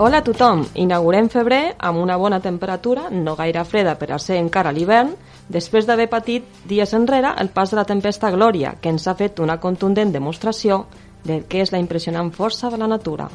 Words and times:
Hola 0.00 0.22
a 0.22 0.24
tothom! 0.24 0.62
Inaugurem 0.80 1.26
febrer 1.28 1.74
amb 1.76 2.00
una 2.00 2.14
bona 2.16 2.38
temperatura, 2.40 3.10
no 3.12 3.34
gaire 3.36 3.66
freda 3.68 3.92
per 4.00 4.06
a 4.14 4.18
ser 4.18 4.38
encara 4.40 4.72
l'hivern, 4.72 5.10
després 5.52 5.84
d'haver 5.84 6.06
patit 6.08 6.46
dies 6.70 6.94
enrere 6.96 7.34
el 7.42 7.50
pas 7.52 7.68
de 7.68 7.76
la 7.76 7.84
tempesta 7.84 8.30
Glòria, 8.32 8.72
que 8.80 8.88
ens 8.88 9.04
ha 9.04 9.14
fet 9.20 9.44
una 9.44 9.58
contundent 9.60 10.16
demostració 10.16 10.86
del 11.28 11.44
que 11.44 11.60
és 11.60 11.76
la 11.76 11.84
impressionant 11.84 12.32
força 12.32 12.72
de 12.72 12.80
la 12.80 12.88
natura. 12.88 13.28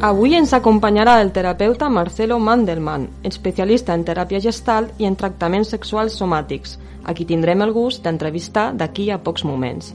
Avui 0.00 0.36
ens 0.38 0.52
acompanyarà 0.54 1.16
el 1.20 1.32
terapeuta 1.34 1.88
Marcelo 1.90 2.36
Mandelman, 2.38 3.08
especialista 3.26 3.96
en 3.98 4.04
teràpia 4.06 4.38
gestal 4.38 4.86
i 5.02 5.08
en 5.10 5.16
tractaments 5.18 5.74
sexuals 5.74 6.14
somàtics, 6.20 6.76
a 7.02 7.14
qui 7.18 7.26
tindrem 7.26 7.64
el 7.66 7.74
gust 7.74 8.06
d'entrevistar 8.06 8.68
d'aquí 8.78 9.10
a 9.10 9.18
pocs 9.18 9.42
moments. 9.42 9.90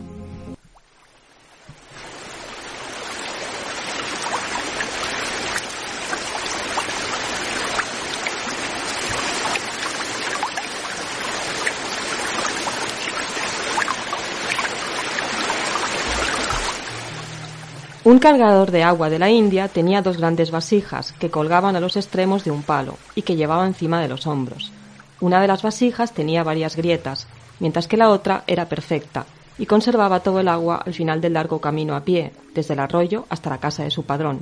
Un 18.06 18.20
cargador 18.20 18.72
de 18.72 18.84
agua 18.84 19.10
de 19.10 19.18
la 19.18 19.30
India 19.30 19.70
tenía 19.70 20.02
dos 20.02 20.18
grandes 20.18 20.52
vasijas 20.52 21.14
que 21.14 21.32
colgaban 21.32 21.78
a 21.78 21.80
los 21.80 21.96
extremos 21.96 22.44
de 22.44 22.52
un 22.52 22.62
palo 22.62 22.98
y 23.16 23.22
que 23.22 23.38
llevaba 23.38 23.66
encima 23.66 24.02
de 24.02 24.10
los 24.10 24.28
hombros. 24.28 24.74
Una 25.22 25.40
de 25.40 25.48
las 25.48 25.64
vasijas 25.64 26.12
tenía 26.12 26.44
varias 26.44 26.76
grietas, 26.76 27.28
mientras 27.62 27.88
que 27.88 27.96
la 27.96 28.10
otra 28.10 28.44
era 28.46 28.68
perfecta 28.68 29.26
y 29.58 29.68
conservaba 29.68 30.20
todo 30.20 30.42
el 30.42 30.50
agua 30.50 30.84
al 30.86 30.94
final 30.94 31.22
del 31.22 31.34
largo 31.34 31.62
camino 31.62 31.96
a 31.96 32.02
pie, 32.02 32.34
desde 32.54 32.74
el 32.74 32.82
arroyo 32.82 33.26
hasta 33.30 33.50
la 33.50 33.60
casa 33.60 33.84
de 33.84 33.92
su 33.92 34.04
padrón. 34.04 34.42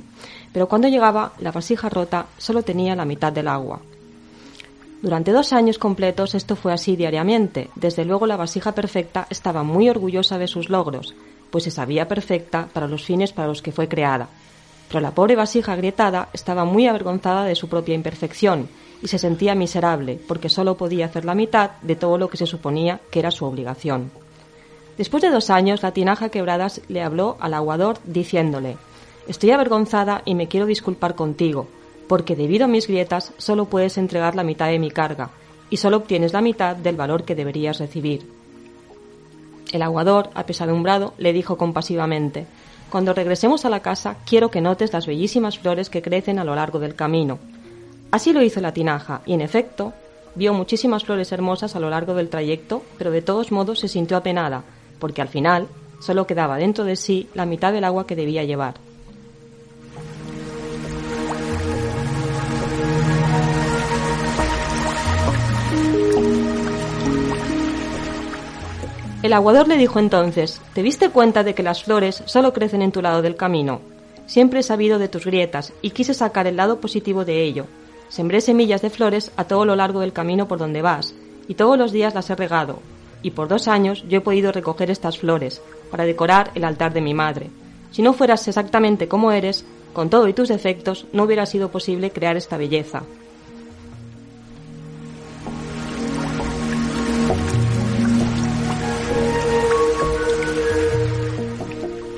Pero 0.52 0.66
cuando 0.66 0.88
llegaba, 0.88 1.32
la 1.38 1.52
vasija 1.52 1.88
rota 1.88 2.26
solo 2.38 2.64
tenía 2.64 2.96
la 2.96 3.04
mitad 3.04 3.32
del 3.32 3.46
agua. 3.46 3.78
Durante 5.02 5.30
dos 5.30 5.52
años 5.52 5.78
completos 5.78 6.34
esto 6.34 6.56
fue 6.56 6.72
así 6.72 6.96
diariamente. 6.96 7.70
Desde 7.76 8.04
luego 8.04 8.26
la 8.26 8.36
vasija 8.36 8.72
perfecta 8.72 9.28
estaba 9.30 9.62
muy 9.62 9.88
orgullosa 9.88 10.38
de 10.38 10.48
sus 10.48 10.68
logros, 10.68 11.14
pues 11.52 11.64
se 11.64 11.70
sabía 11.70 12.08
perfecta 12.08 12.66
para 12.72 12.88
los 12.88 13.04
fines 13.04 13.32
para 13.32 13.46
los 13.46 13.62
que 13.62 13.70
fue 13.70 13.86
creada. 13.86 14.28
Pero 14.88 15.00
la 15.00 15.12
pobre 15.12 15.36
vasija 15.36 15.72
agrietada 15.72 16.30
estaba 16.32 16.64
muy 16.64 16.88
avergonzada 16.88 17.44
de 17.44 17.54
su 17.54 17.68
propia 17.68 17.94
imperfección 17.94 18.68
y 19.02 19.08
se 19.08 19.18
sentía 19.18 19.54
miserable 19.54 20.18
porque 20.26 20.48
solo 20.48 20.76
podía 20.76 21.06
hacer 21.06 21.24
la 21.24 21.34
mitad 21.34 21.72
de 21.82 21.94
todo 21.94 22.16
lo 22.16 22.28
que 22.28 22.38
se 22.38 22.46
suponía 22.46 23.00
que 23.10 23.18
era 23.18 23.30
su 23.30 23.44
obligación. 23.44 24.10
Después 24.96 25.22
de 25.22 25.30
dos 25.30 25.50
años, 25.50 25.82
la 25.82 25.92
tinaja 25.92 26.30
quebrada 26.30 26.68
le 26.88 27.02
habló 27.02 27.36
al 27.38 27.54
aguador 27.54 27.98
diciéndole 28.04 28.76
Estoy 29.28 29.50
avergonzada 29.50 30.22
y 30.24 30.34
me 30.34 30.48
quiero 30.48 30.66
disculpar 30.66 31.14
contigo, 31.14 31.68
porque 32.08 32.34
debido 32.34 32.64
a 32.64 32.68
mis 32.68 32.88
grietas 32.88 33.32
solo 33.36 33.66
puedes 33.66 33.98
entregar 33.98 34.34
la 34.34 34.42
mitad 34.42 34.68
de 34.68 34.78
mi 34.78 34.90
carga 34.90 35.30
y 35.70 35.76
solo 35.76 35.98
obtienes 35.98 36.32
la 36.32 36.40
mitad 36.40 36.76
del 36.76 36.96
valor 36.96 37.24
que 37.24 37.34
deberías 37.34 37.78
recibir. 37.78 38.41
El 39.72 39.82
aguador, 39.82 40.30
apesadumbrado, 40.34 41.14
le 41.18 41.32
dijo 41.32 41.56
compasivamente 41.56 42.46
Cuando 42.90 43.14
regresemos 43.14 43.64
a 43.64 43.70
la 43.70 43.80
casa, 43.80 44.16
quiero 44.26 44.50
que 44.50 44.60
notes 44.60 44.92
las 44.92 45.06
bellísimas 45.06 45.58
flores 45.58 45.90
que 45.90 46.02
crecen 46.02 46.38
a 46.38 46.44
lo 46.44 46.54
largo 46.54 46.78
del 46.78 46.94
camino. 46.94 47.38
Así 48.10 48.34
lo 48.34 48.42
hizo 48.42 48.60
la 48.60 48.74
tinaja, 48.74 49.22
y 49.24 49.32
en 49.32 49.40
efecto, 49.40 49.94
vio 50.34 50.52
muchísimas 50.52 51.04
flores 51.04 51.32
hermosas 51.32 51.74
a 51.74 51.80
lo 51.80 51.88
largo 51.88 52.14
del 52.14 52.28
trayecto, 52.28 52.82
pero 52.98 53.10
de 53.10 53.22
todos 53.22 53.50
modos 53.50 53.80
se 53.80 53.88
sintió 53.88 54.18
apenada, 54.18 54.62
porque 54.98 55.22
al 55.22 55.28
final 55.28 55.66
solo 56.00 56.26
quedaba 56.26 56.58
dentro 56.58 56.84
de 56.84 56.96
sí 56.96 57.28
la 57.32 57.46
mitad 57.46 57.72
del 57.72 57.84
agua 57.84 58.06
que 58.06 58.16
debía 58.16 58.44
llevar. 58.44 58.74
El 69.22 69.34
aguador 69.34 69.68
le 69.68 69.76
dijo 69.76 70.00
entonces, 70.00 70.60
¿te 70.74 70.82
diste 70.82 71.08
cuenta 71.10 71.44
de 71.44 71.54
que 71.54 71.62
las 71.62 71.84
flores 71.84 72.24
solo 72.26 72.52
crecen 72.52 72.82
en 72.82 72.90
tu 72.90 73.00
lado 73.00 73.22
del 73.22 73.36
camino? 73.36 73.80
Siempre 74.26 74.60
he 74.60 74.62
sabido 74.64 74.98
de 74.98 75.06
tus 75.06 75.24
grietas 75.24 75.72
y 75.80 75.90
quise 75.90 76.12
sacar 76.12 76.48
el 76.48 76.56
lado 76.56 76.80
positivo 76.80 77.24
de 77.24 77.44
ello. 77.44 77.66
Sembré 78.08 78.40
semillas 78.40 78.82
de 78.82 78.90
flores 78.90 79.30
a 79.36 79.44
todo 79.44 79.64
lo 79.64 79.76
largo 79.76 80.00
del 80.00 80.12
camino 80.12 80.48
por 80.48 80.58
donde 80.58 80.82
vas, 80.82 81.14
y 81.46 81.54
todos 81.54 81.78
los 81.78 81.92
días 81.92 82.14
las 82.14 82.30
he 82.30 82.34
regado, 82.34 82.80
y 83.22 83.30
por 83.30 83.46
dos 83.46 83.68
años 83.68 84.04
yo 84.08 84.18
he 84.18 84.22
podido 84.22 84.50
recoger 84.50 84.90
estas 84.90 85.18
flores 85.18 85.62
para 85.92 86.04
decorar 86.04 86.50
el 86.56 86.64
altar 86.64 86.92
de 86.92 87.00
mi 87.00 87.14
madre. 87.14 87.48
Si 87.92 88.02
no 88.02 88.14
fueras 88.14 88.48
exactamente 88.48 89.06
como 89.06 89.30
eres, 89.30 89.64
con 89.92 90.10
todo 90.10 90.26
y 90.26 90.32
tus 90.32 90.48
defectos, 90.48 91.06
no 91.12 91.22
hubiera 91.22 91.46
sido 91.46 91.70
posible 91.70 92.10
crear 92.10 92.36
esta 92.36 92.56
belleza. 92.56 93.04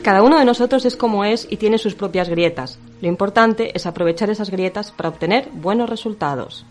Cada 0.05 0.23
uno 0.23 0.39
de 0.39 0.45
nosotros 0.45 0.85
es 0.85 0.97
como 0.97 1.25
es 1.25 1.47
y 1.51 1.57
tiene 1.57 1.79
sus 1.79 1.95
propias 1.95 2.29
grietas. 2.29 2.79
Lo 3.01 3.09
importante 3.09 3.75
es 3.75 3.87
aprovechar 3.87 4.29
esas 4.29 4.51
grietas 4.51 4.93
para 4.93 5.09
obtener 5.09 5.49
buenos 5.51 5.89
resultados. 5.89 6.67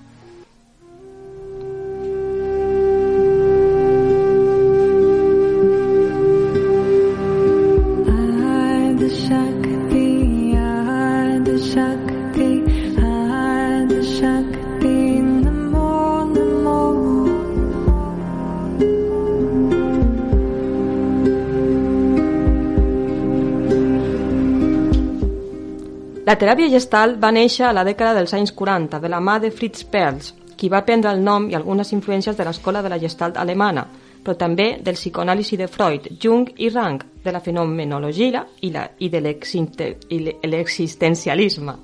La 26.34 26.38
teràpia 26.42 26.66
gestal 26.66 27.12
va 27.22 27.30
néixer 27.30 27.68
a 27.68 27.76
la 27.78 27.84
dècada 27.86 28.18
dels 28.18 28.32
anys 28.34 28.50
40 28.58 28.98
de 29.04 29.10
la 29.14 29.20
mà 29.22 29.36
de 29.38 29.54
Fritz 29.54 29.86
Perls, 29.86 30.34
qui 30.58 30.66
va 30.66 30.82
prendre 30.82 31.14
el 31.14 31.22
nom 31.22 31.46
i 31.46 31.54
algunes 31.54 31.94
influències 31.94 32.34
de 32.34 32.42
l'escola 32.48 32.82
de 32.82 32.90
la 32.90 32.98
gestalt 32.98 33.38
alemana, 33.38 33.86
però 34.24 34.34
també 34.34 34.82
del 34.82 34.98
psicoanàlisi 34.98 35.62
de 35.62 35.70
Freud, 35.70 36.10
Jung 36.18 36.50
i 36.58 36.74
Rang, 36.74 37.06
de 37.22 37.36
la 37.38 37.40
fenomenologia 37.40 38.48
i, 38.66 38.74
la, 38.74 38.90
i 38.98 39.14
de 39.14 39.22
l'existencialisme. 39.22 41.78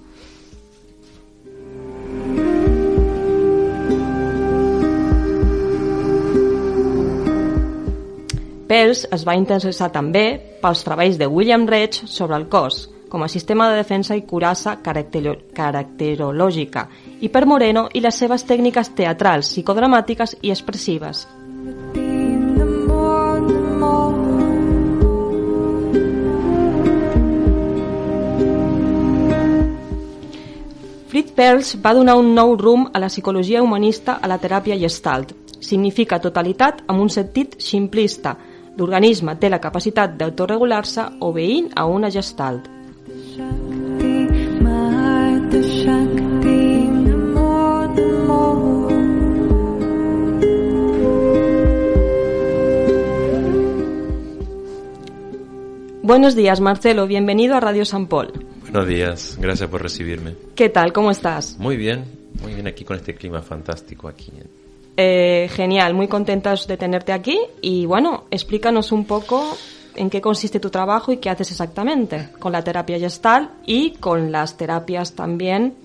Peirce 8.65 9.13
es 9.13 9.29
va 9.29 9.37
interessar 9.37 9.93
també 9.93 10.41
pels 10.63 10.87
treballs 10.89 11.21
de 11.21 11.29
William 11.29 11.69
Reich 11.69 12.07
sobre 12.09 12.41
el 12.41 12.49
cos, 12.49 12.87
com 13.09 13.23
a 13.23 13.27
sistema 13.27 13.69
de 13.69 13.75
defensa 13.75 14.15
i 14.15 14.21
curassa 14.21 14.77
caracterològica, 14.83 16.87
i 17.19 17.29
per 17.29 17.45
Moreno 17.45 17.87
i 17.93 18.03
les 18.05 18.15
seves 18.15 18.45
tècniques 18.45 18.93
teatrals, 18.95 19.49
psicodramàtiques 19.51 20.37
i 20.41 20.53
expressives. 20.53 21.25
Fritz 31.09 31.33
Perls 31.33 31.73
va 31.81 31.95
donar 31.97 32.15
un 32.21 32.35
nou 32.35 32.53
rumb 32.55 32.93
a 32.93 33.01
la 33.01 33.09
psicologia 33.09 33.63
humanista 33.65 34.19
a 34.21 34.29
la 34.29 34.37
teràpia 34.37 34.77
gestalt. 34.77 35.33
Significa 35.59 36.21
totalitat 36.21 36.83
amb 36.87 37.01
un 37.01 37.09
sentit 37.09 37.57
simplista, 37.59 38.37
L'organisme 38.79 39.33
té 39.35 39.49
la 39.51 39.59
capacitat 39.59 40.13
d'autoregular-se 40.15 41.03
obeint 41.27 41.67
a 41.75 41.83
una 41.91 42.07
gestalt. 42.13 42.69
Buenos 56.01 56.35
días, 56.35 56.59
Marcelo. 56.59 57.07
Bienvenido 57.07 57.55
a 57.55 57.59
Radio 57.59 57.85
San 57.85 58.07
Paul. 58.07 58.33
Buenos 58.63 58.87
días. 58.87 59.37
Gracias 59.39 59.69
por 59.69 59.81
recibirme. 59.81 60.33
¿Qué 60.55 60.69
tal? 60.69 60.91
¿Cómo 60.91 61.11
estás? 61.11 61.57
Muy 61.59 61.77
bien. 61.77 62.03
Muy 62.41 62.53
bien 62.55 62.67
aquí 62.67 62.83
con 62.83 62.97
este 62.97 63.13
clima 63.13 63.41
fantástico 63.41 64.07
aquí 64.07 64.31
eh, 65.01 65.47
genial, 65.53 65.93
muy 65.93 66.09
contentas 66.09 66.67
de 66.67 66.75
tenerte 66.75 67.13
aquí 67.13 67.39
y 67.61 67.85
bueno, 67.85 68.25
explícanos 68.31 68.91
un 68.91 69.05
poco 69.05 69.57
en 69.99 70.09
qué 70.09 70.21
consiste 70.21 70.61
tu 70.61 70.69
trabajo 70.69 71.11
y 71.11 71.17
qué 71.17 71.29
haces 71.29 71.51
exactamente 71.51 72.29
con 72.39 72.53
la 72.53 72.63
terapia 72.63 72.97
gestal 72.97 73.51
y 73.65 73.91
con 73.91 74.31
las 74.31 74.55
terapias 74.55 75.13
también, 75.13 75.75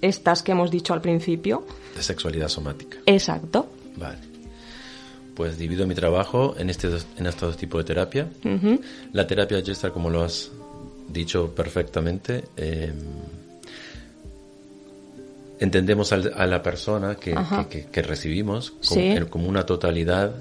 estas 0.00 0.44
que 0.44 0.52
hemos 0.52 0.70
dicho 0.70 0.94
al 0.94 1.00
principio. 1.00 1.66
De 1.96 2.04
sexualidad 2.04 2.46
somática. 2.46 2.98
Exacto. 3.04 3.68
Vale. 3.96 4.18
Pues 5.34 5.58
divido 5.58 5.88
mi 5.88 5.94
trabajo 5.96 6.54
en, 6.56 6.70
este, 6.70 6.86
en 6.86 7.26
estos 7.26 7.50
dos 7.50 7.56
tipos 7.56 7.80
de 7.80 7.84
terapia. 7.84 8.28
La 9.12 9.26
terapia 9.26 9.60
gestal, 9.60 9.92
como 9.92 10.08
lo 10.08 10.22
has 10.22 10.52
dicho 11.08 11.52
perfectamente, 11.52 12.44
eh, 12.56 12.92
entendemos 15.58 16.12
a 16.12 16.46
la 16.46 16.62
persona 16.62 17.16
que, 17.16 17.34
que, 17.90 18.02
recibimos 18.02 18.72
como, 19.28 19.48
una 19.48 19.66
totalidad 19.66 20.32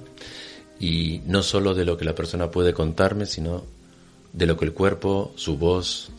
y 0.80 1.22
no 1.26 1.44
solo 1.44 1.74
de 1.76 1.86
lo 1.86 1.98
que 1.98 2.06
la 2.06 2.16
persona 2.16 2.50
puede 2.50 2.74
contarme, 2.74 3.26
sino 3.26 3.64
de 4.32 4.46
lo 4.46 4.58
que 4.58 4.66
el 4.66 4.74
cuerpo, 4.74 5.34
su 5.36 5.58
voz, 5.58 6.12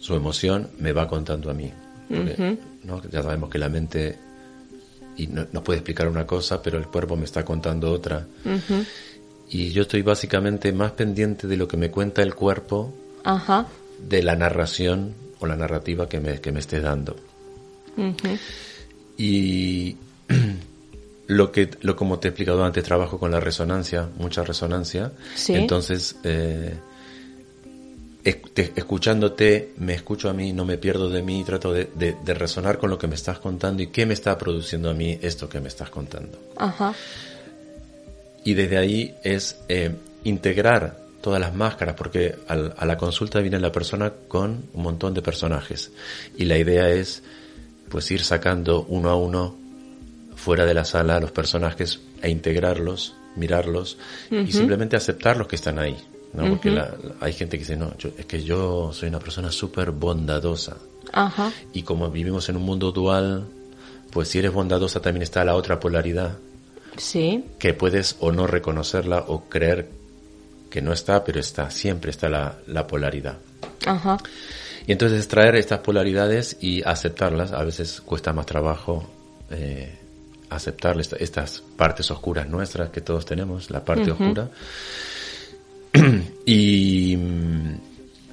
su 0.00 0.14
emoción 0.14 0.70
me 0.78 0.92
va 0.92 1.06
contando 1.06 1.50
a 1.50 1.54
mí. 1.54 1.70
Ya 3.10 3.22
sabemos 3.22 3.50
que 3.50 3.58
la 3.58 3.68
mente 3.68 4.18
y 5.16 5.26
no, 5.26 5.46
nos 5.52 5.62
puede 5.62 5.78
explicar 5.78 6.08
una 6.08 6.26
cosa, 6.26 6.62
pero 6.62 6.78
el 6.78 6.86
cuerpo 6.86 7.16
me 7.16 7.24
está 7.24 7.44
contando 7.44 7.92
otra. 7.92 8.26
Y 9.50 9.70
yo 9.70 9.82
estoy 9.82 10.02
básicamente 10.02 10.72
más 10.72 10.92
pendiente 10.92 11.46
de 11.46 11.56
lo 11.56 11.68
que 11.68 11.76
me 11.76 11.90
cuenta 11.90 12.22
el 12.22 12.34
cuerpo, 12.34 12.94
de 14.08 14.22
la 14.22 14.36
narración 14.36 15.14
o 15.40 15.46
la 15.46 15.56
narrativa 15.56 16.08
que 16.08 16.20
me, 16.20 16.40
que 16.40 16.52
me 16.52 16.60
esté 16.60 16.80
dando. 16.80 17.16
Y 19.18 19.96
lo 21.30 21.52
que, 21.52 21.70
lo 21.82 21.94
como 21.94 22.18
te 22.18 22.28
he 22.28 22.30
explicado 22.30 22.64
antes, 22.64 22.82
trabajo 22.82 23.18
con 23.18 23.30
la 23.30 23.38
resonancia, 23.38 24.08
mucha 24.18 24.42
resonancia. 24.42 25.12
Entonces, 25.48 26.16
eh, 26.24 26.74
escuchándote, 28.24 29.72
me 29.78 29.94
escucho 29.94 30.28
a 30.28 30.32
mí, 30.32 30.52
no 30.52 30.64
me 30.64 30.76
pierdo 30.76 31.08
de 31.08 31.22
mí, 31.22 31.44
trato 31.44 31.72
de, 31.72 32.16
resonar 32.34 32.78
con 32.78 32.90
lo 32.90 32.98
que 32.98 33.06
me 33.06 33.14
estás 33.14 33.38
contando 33.38 33.80
y 33.80 33.86
qué 33.86 34.06
me 34.06 34.14
está 34.14 34.36
produciendo 34.36 34.90
a 34.90 34.94
mí 34.94 35.18
esto 35.22 35.48
que 35.48 35.60
me 35.60 35.68
estás 35.68 35.88
contando. 35.88 36.36
Y 38.42 38.54
desde 38.54 38.78
ahí 38.78 39.14
es 39.22 39.60
eh, 39.68 39.94
integrar 40.24 40.98
todas 41.20 41.40
las 41.40 41.54
máscaras, 41.54 41.94
porque 41.94 42.34
a 42.48 42.84
la 42.86 42.96
consulta 42.96 43.38
viene 43.38 43.60
la 43.60 43.70
persona 43.70 44.12
con 44.26 44.64
un 44.72 44.82
montón 44.82 45.14
de 45.14 45.22
personajes. 45.22 45.92
Y 46.36 46.46
la 46.46 46.58
idea 46.58 46.90
es 46.90 47.22
pues 47.88 48.10
ir 48.10 48.22
sacando 48.24 48.84
uno 48.88 49.10
a 49.10 49.16
uno 49.16 49.60
fuera 50.40 50.64
de 50.64 50.74
la 50.74 50.84
sala 50.84 51.20
los 51.20 51.32
personajes 51.32 52.00
e 52.22 52.30
integrarlos, 52.30 53.14
mirarlos 53.36 53.98
y 54.30 54.50
simplemente 54.50 54.96
aceptar 54.96 55.36
los 55.36 55.46
que 55.46 55.56
están 55.56 55.78
ahí. 55.78 55.96
¿no? 56.32 56.48
Porque 56.48 56.80
hay 57.20 57.32
gente 57.32 57.58
que 57.58 57.64
dice, 57.64 57.76
no, 57.76 57.92
es 58.16 58.26
que 58.26 58.42
yo 58.42 58.92
soy 58.92 59.08
una 59.10 59.18
persona 59.18 59.52
súper 59.52 59.90
bondadosa. 59.90 60.76
Y 61.72 61.82
como 61.82 62.10
vivimos 62.10 62.48
en 62.48 62.56
un 62.56 62.62
mundo 62.62 62.90
dual, 62.90 63.46
pues 64.10 64.28
si 64.28 64.38
eres 64.38 64.52
bondadosa 64.52 65.00
también 65.00 65.22
está 65.22 65.44
la 65.44 65.54
otra 65.54 65.78
polaridad. 65.78 66.38
Sí. 66.96 67.44
Que 67.58 67.74
puedes 67.74 68.16
o 68.20 68.32
no 68.32 68.46
reconocerla 68.46 69.24
o 69.28 69.44
creer 69.48 69.88
que 70.70 70.80
no 70.80 70.92
está, 70.92 71.22
pero 71.24 71.38
está, 71.38 71.70
siempre 71.70 72.10
está 72.10 72.28
la, 72.28 72.58
la 72.66 72.86
polaridad. 72.86 73.38
Ajá. 73.86 74.18
Y 74.86 74.92
entonces 74.92 75.18
extraer 75.18 75.56
estas 75.56 75.80
polaridades 75.80 76.56
y 76.60 76.82
aceptarlas, 76.82 77.52
a 77.52 77.62
veces 77.62 78.00
cuesta 78.00 78.32
más 78.32 78.46
trabajo 78.46 79.08
eh, 79.50 79.99
aceptar 80.50 80.98
estas 81.00 81.62
partes 81.76 82.10
oscuras 82.10 82.48
nuestras 82.48 82.90
que 82.90 83.00
todos 83.00 83.24
tenemos, 83.24 83.70
la 83.70 83.84
parte 83.84 84.10
oscura. 84.10 84.50
y, 86.46 87.16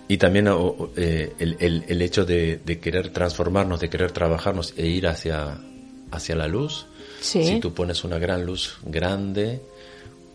y 0.08 0.18
también 0.18 0.48
eh, 0.96 1.34
el, 1.40 1.84
el, 1.88 2.02
hecho 2.02 2.26
de, 2.26 2.62
querer 2.82 3.10
transformarnos, 3.10 3.80
de 3.80 3.90
querer 3.90 4.12
trabajarnos 4.12 4.74
e 4.78 4.88
ir 4.88 5.08
hacia, 5.08 5.58
hacia 6.12 6.36
la 6.36 6.48
luz. 6.48 6.88
Si 7.22 7.60
tú 7.60 7.74
pones 7.74 8.04
una 8.04 8.20
gran 8.20 8.46
luz 8.46 8.78
grande, 8.84 9.62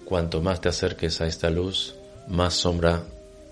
cuanto 0.05 0.41
más 0.41 0.61
te 0.61 0.69
acerques 0.69 1.21
a 1.21 1.27
esta 1.27 1.51
luz, 1.51 1.95
más 2.29 2.55
sombra 2.55 3.05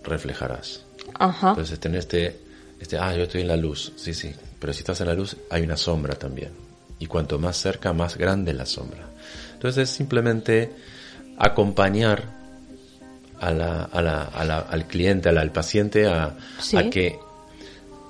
reflejarás. 0.03 0.85
Entonces 1.19 1.79
tener 1.79 1.99
este 1.99 2.51
este, 2.81 2.97
ah, 2.99 3.15
yo 3.15 3.25
estoy 3.25 3.43
en 3.43 3.49
la 3.49 3.57
luz, 3.57 3.93
sí, 3.97 4.15
sí, 4.15 4.33
pero 4.59 4.73
si 4.73 4.79
estás 4.79 5.01
en 5.03 5.09
la 5.09 5.15
luz 5.15 5.37
hay 5.51 5.63
una 5.63 5.77
sombra 5.77 6.15
también. 6.15 6.70
Y 7.01 7.07
cuanto 7.07 7.39
más 7.41 7.57
cerca, 7.57 7.93
más 7.93 8.17
grande 8.17 8.53
la 8.53 8.67
sombra. 8.67 9.09
Entonces 9.55 9.89
es 9.89 9.97
simplemente 9.97 10.73
acompañar 11.37 12.25
a 13.41 13.51
la, 13.51 13.85
a 13.85 14.03
la, 14.03 14.59
al 14.59 14.87
cliente, 14.87 15.31
al 15.31 15.51
paciente, 15.51 16.07
a, 16.07 16.37
que 16.91 17.19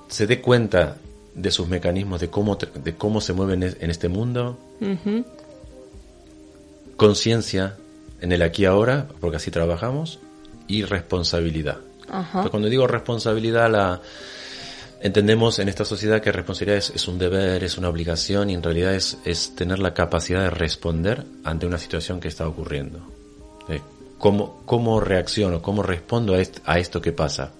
se 0.09 0.27
dé 0.27 0.41
cuenta 0.41 0.97
de 1.35 1.51
sus 1.51 1.69
mecanismos, 1.69 2.21
de 2.21 2.29
cómo, 2.29 2.57
de 2.57 2.95
cómo 2.97 3.21
se 3.21 3.33
mueven 3.33 3.63
en 3.63 3.91
este 3.91 4.09
mundo. 4.09 4.59
Conciencia 6.97 7.77
en 8.21 8.33
el 8.33 8.43
aquí 8.43 8.65
ahora, 8.65 9.07
porque 9.21 9.37
así 9.37 9.51
trabajamos, 9.51 10.19
y 10.67 10.85
responsabilidad. 10.85 11.79
cuando 12.51 12.69
digo 12.69 12.87
responsabilidad, 12.87 13.71
la, 13.71 14.01
Entendemos 15.03 15.59
en 15.59 15.69
esta 15.69 15.87
sociedad 15.87 16.21
que 16.21 16.31
responsabilidad 16.31 16.79
es, 16.95 17.09
un 17.09 17.19
deber, 17.19 17.65
es 17.65 17.79
una 17.79 17.89
obligación 17.89 18.51
y 18.51 18.55
en 18.55 18.63
realidad 18.63 18.95
es, 18.95 19.17
es, 19.25 19.55
tener 19.57 19.79
la 19.79 19.95
capacidad 19.95 20.43
de 20.43 20.51
responder 20.51 21.25
ante 21.43 21.67
una 21.67 21.79
situación 21.79 22.21
que 22.21 22.29
está 22.29 22.47
ocurriendo. 22.47 23.01
¿Cómo, 24.19 24.61
¿Cómo 24.67 25.01
reacciono? 25.01 25.63
¿Cómo 25.63 25.83
respondo 25.83 26.35
a, 26.35 26.79
esto 26.79 27.01
que 27.01 27.13
pasa? 27.13 27.53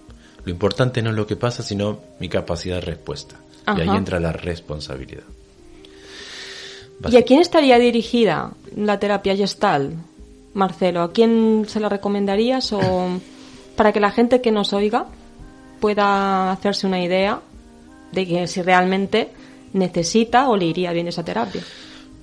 Lo 0.45 0.51
importante 0.51 1.01
no 1.01 1.09
es 1.09 1.15
lo 1.15 1.25
que 1.25 1.35
pasa, 1.35 1.63
sino 1.63 1.99
mi 2.19 2.29
capacidad 2.29 2.75
de 2.75 2.81
respuesta. 2.81 3.37
Y 3.75 3.81
ahí 3.81 3.89
entra 3.89 4.19
la 4.19 4.31
responsabilidad. 4.31 5.23
¿Y 7.09 7.17
a 7.17 7.23
quién 7.23 7.41
estaría 7.41 7.79
dirigida 7.79 8.51
la 8.75 8.99
terapia 8.99 9.35
gestal, 9.35 9.95
Marcelo? 10.53 11.01
¿A 11.01 11.11
quién 11.11 11.65
se 11.67 11.79
la 11.79 11.89
recomendarías 11.89 12.71
o 12.73 12.81
para 13.75 13.91
que 13.91 13.99
la 13.99 14.11
gente 14.11 14.41
que 14.41 14.51
nos 14.51 14.73
oiga 14.73 15.07
pueda 15.81 16.51
hacerse 16.53 16.87
una 16.87 17.03
idea 17.03 17.41
de 18.13 18.27
que 18.27 18.47
si 18.47 18.61
realmente 18.61 19.31
necesita 19.73 20.47
o 20.47 20.55
le 20.55 20.65
iría 20.65 20.93
bien 20.93 21.09
esa 21.09 21.25
terapia. 21.25 21.61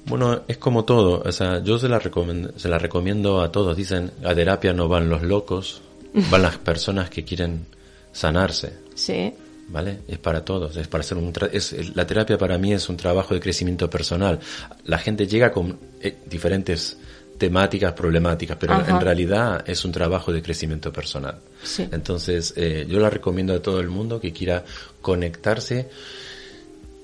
Bueno, 0.06 0.40
es 0.48 0.56
como 0.56 0.84
todo, 0.84 1.22
o 1.22 1.32
sea, 1.32 1.62
yo 1.62 1.78
se 1.78 1.88
la, 1.88 1.98
recomiendo, 1.98 2.58
se 2.58 2.68
la 2.68 2.78
recomiendo 2.78 3.42
a 3.42 3.52
todos, 3.52 3.76
dicen, 3.76 4.10
a 4.24 4.34
terapia 4.34 4.72
no 4.72 4.88
van 4.88 5.10
los 5.10 5.22
locos, 5.22 5.82
van 6.30 6.42
las 6.42 6.56
personas 6.56 7.10
que 7.10 7.24
quieren 7.24 7.66
sanarse. 8.12 8.72
Sí. 8.94 9.34
¿Vale? 9.68 9.98
Es 10.08 10.18
para 10.18 10.42
todos, 10.42 10.74
es 10.78 10.88
para 10.88 11.02
hacer 11.02 11.18
un 11.18 11.30
es, 11.52 11.94
la 11.94 12.06
terapia 12.06 12.38
para 12.38 12.56
mí 12.56 12.72
es 12.72 12.88
un 12.88 12.96
trabajo 12.96 13.34
de 13.34 13.40
crecimiento 13.40 13.90
personal. 13.90 14.40
La 14.86 14.96
gente 14.96 15.26
llega 15.26 15.52
con 15.52 15.78
eh, 16.00 16.16
diferentes 16.24 16.96
temáticas 17.38 17.92
problemáticas, 17.92 18.56
pero 18.58 18.84
en 18.86 19.00
realidad 19.00 19.64
es 19.66 19.84
un 19.84 19.92
trabajo 19.92 20.32
de 20.32 20.42
crecimiento 20.42 20.92
personal. 20.92 21.38
Entonces, 21.78 22.52
eh, 22.56 22.86
yo 22.88 22.98
la 22.98 23.08
recomiendo 23.08 23.54
a 23.54 23.62
todo 23.62 23.80
el 23.80 23.88
mundo 23.88 24.20
que 24.20 24.32
quiera 24.32 24.64
conectarse 25.00 25.88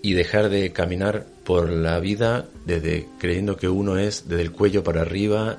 y 0.03 0.13
dejar 0.13 0.51
de 0.51 0.73
caminar 0.73 1.25
por 1.45 1.71
la 1.71 1.99
vida 2.01 2.47
desde 2.67 3.09
creyendo 3.19 3.57
que 3.57 3.69
uno 3.69 3.97
es 3.97 4.29
desde 4.29 4.43
el 4.43 4.53
cuello 4.53 4.83
para 4.85 5.03
arriba 5.03 5.59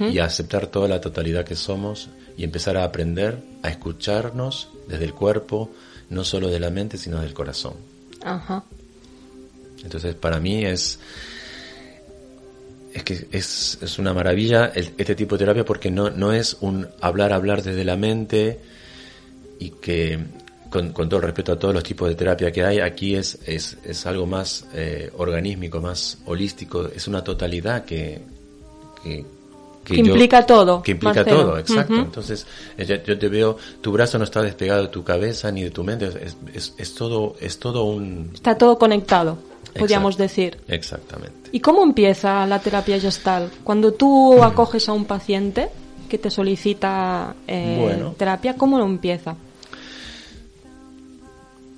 y 0.00 0.18
aceptar 0.18 0.66
toda 0.68 0.88
la 0.88 1.00
totalidad 1.00 1.44
que 1.44 1.54
somos 1.54 2.08
y 2.36 2.44
empezar 2.44 2.76
a 2.76 2.84
aprender 2.84 3.38
a 3.62 3.68
escucharnos 3.68 4.68
desde 4.88 5.04
el 5.04 5.14
cuerpo, 5.14 5.70
no 6.10 6.24
solo 6.24 6.48
de 6.48 6.60
la 6.60 6.70
mente, 6.70 6.98
sino 6.98 7.20
del 7.20 7.32
corazón. 7.32 7.74
Entonces, 9.82 10.14
para 10.14 10.40
mí 10.40 10.64
es 10.64 10.98
es 12.96 13.04
que 13.04 13.28
es, 13.30 13.78
es 13.82 13.98
una 13.98 14.14
maravilla 14.14 14.72
este 14.74 15.14
tipo 15.14 15.34
de 15.34 15.40
terapia 15.40 15.64
porque 15.66 15.90
no, 15.90 16.08
no 16.08 16.32
es 16.32 16.56
un 16.62 16.88
hablar, 17.02 17.34
hablar 17.34 17.62
desde 17.62 17.84
la 17.84 17.94
mente 17.96 18.58
y 19.58 19.70
que 19.70 20.18
con, 20.70 20.92
todo 20.92 21.20
respeto 21.20 21.52
a 21.52 21.58
todos 21.58 21.74
los 21.74 21.82
tipos 21.82 22.08
de 22.08 22.14
terapia 22.14 22.50
que 22.50 22.64
hay, 22.64 22.80
aquí 22.80 23.14
es, 23.14 23.38
es, 23.44 23.76
es 23.84 24.06
algo 24.06 24.24
más 24.24 24.66
eh, 24.72 25.10
organísmico, 25.18 25.78
más 25.78 26.18
holístico, 26.24 26.86
es 26.86 27.06
una 27.06 27.22
totalidad 27.22 27.84
que, 27.84 28.22
que, 29.02 29.24
implica 29.94 30.44
todo. 30.46 30.82
Que 30.82 30.92
implica 30.92 31.24
todo, 31.24 31.58
exacto. 31.58 31.96
Entonces, 31.96 32.46
yo, 32.78 32.96
yo, 32.96 33.18
te 33.18 33.28
veo, 33.28 33.58
tu 33.80 33.92
brazo 33.92 34.18
no 34.18 34.24
está 34.24 34.42
despegado 34.42 34.82
de 34.82 34.88
tu 34.88 35.04
cabeza 35.04 35.52
ni 35.52 35.62
de 35.62 35.70
tu 35.70 35.84
mente, 35.84 36.06
es, 36.06 36.36
es, 36.54 36.74
es 36.78 36.94
todo, 36.94 37.36
es 37.40 37.58
todo 37.58 37.84
un... 37.84 38.30
Está 38.34 38.56
todo 38.56 38.78
conectado 38.78 39.38
podríamos 39.78 40.16
decir. 40.16 40.58
Exactamente. 40.68 41.50
¿Y 41.52 41.60
cómo 41.60 41.82
empieza 41.82 42.46
la 42.46 42.58
terapia 42.58 42.98
gestal? 43.00 43.50
Cuando 43.64 43.92
tú 43.92 44.42
acoges 44.42 44.88
a 44.88 44.92
un 44.92 45.04
paciente 45.04 45.68
que 46.08 46.18
te 46.18 46.30
solicita 46.30 47.34
eh, 47.46 48.04
terapia, 48.16 48.56
¿cómo 48.56 48.78
lo 48.78 48.84
empieza? 48.84 49.36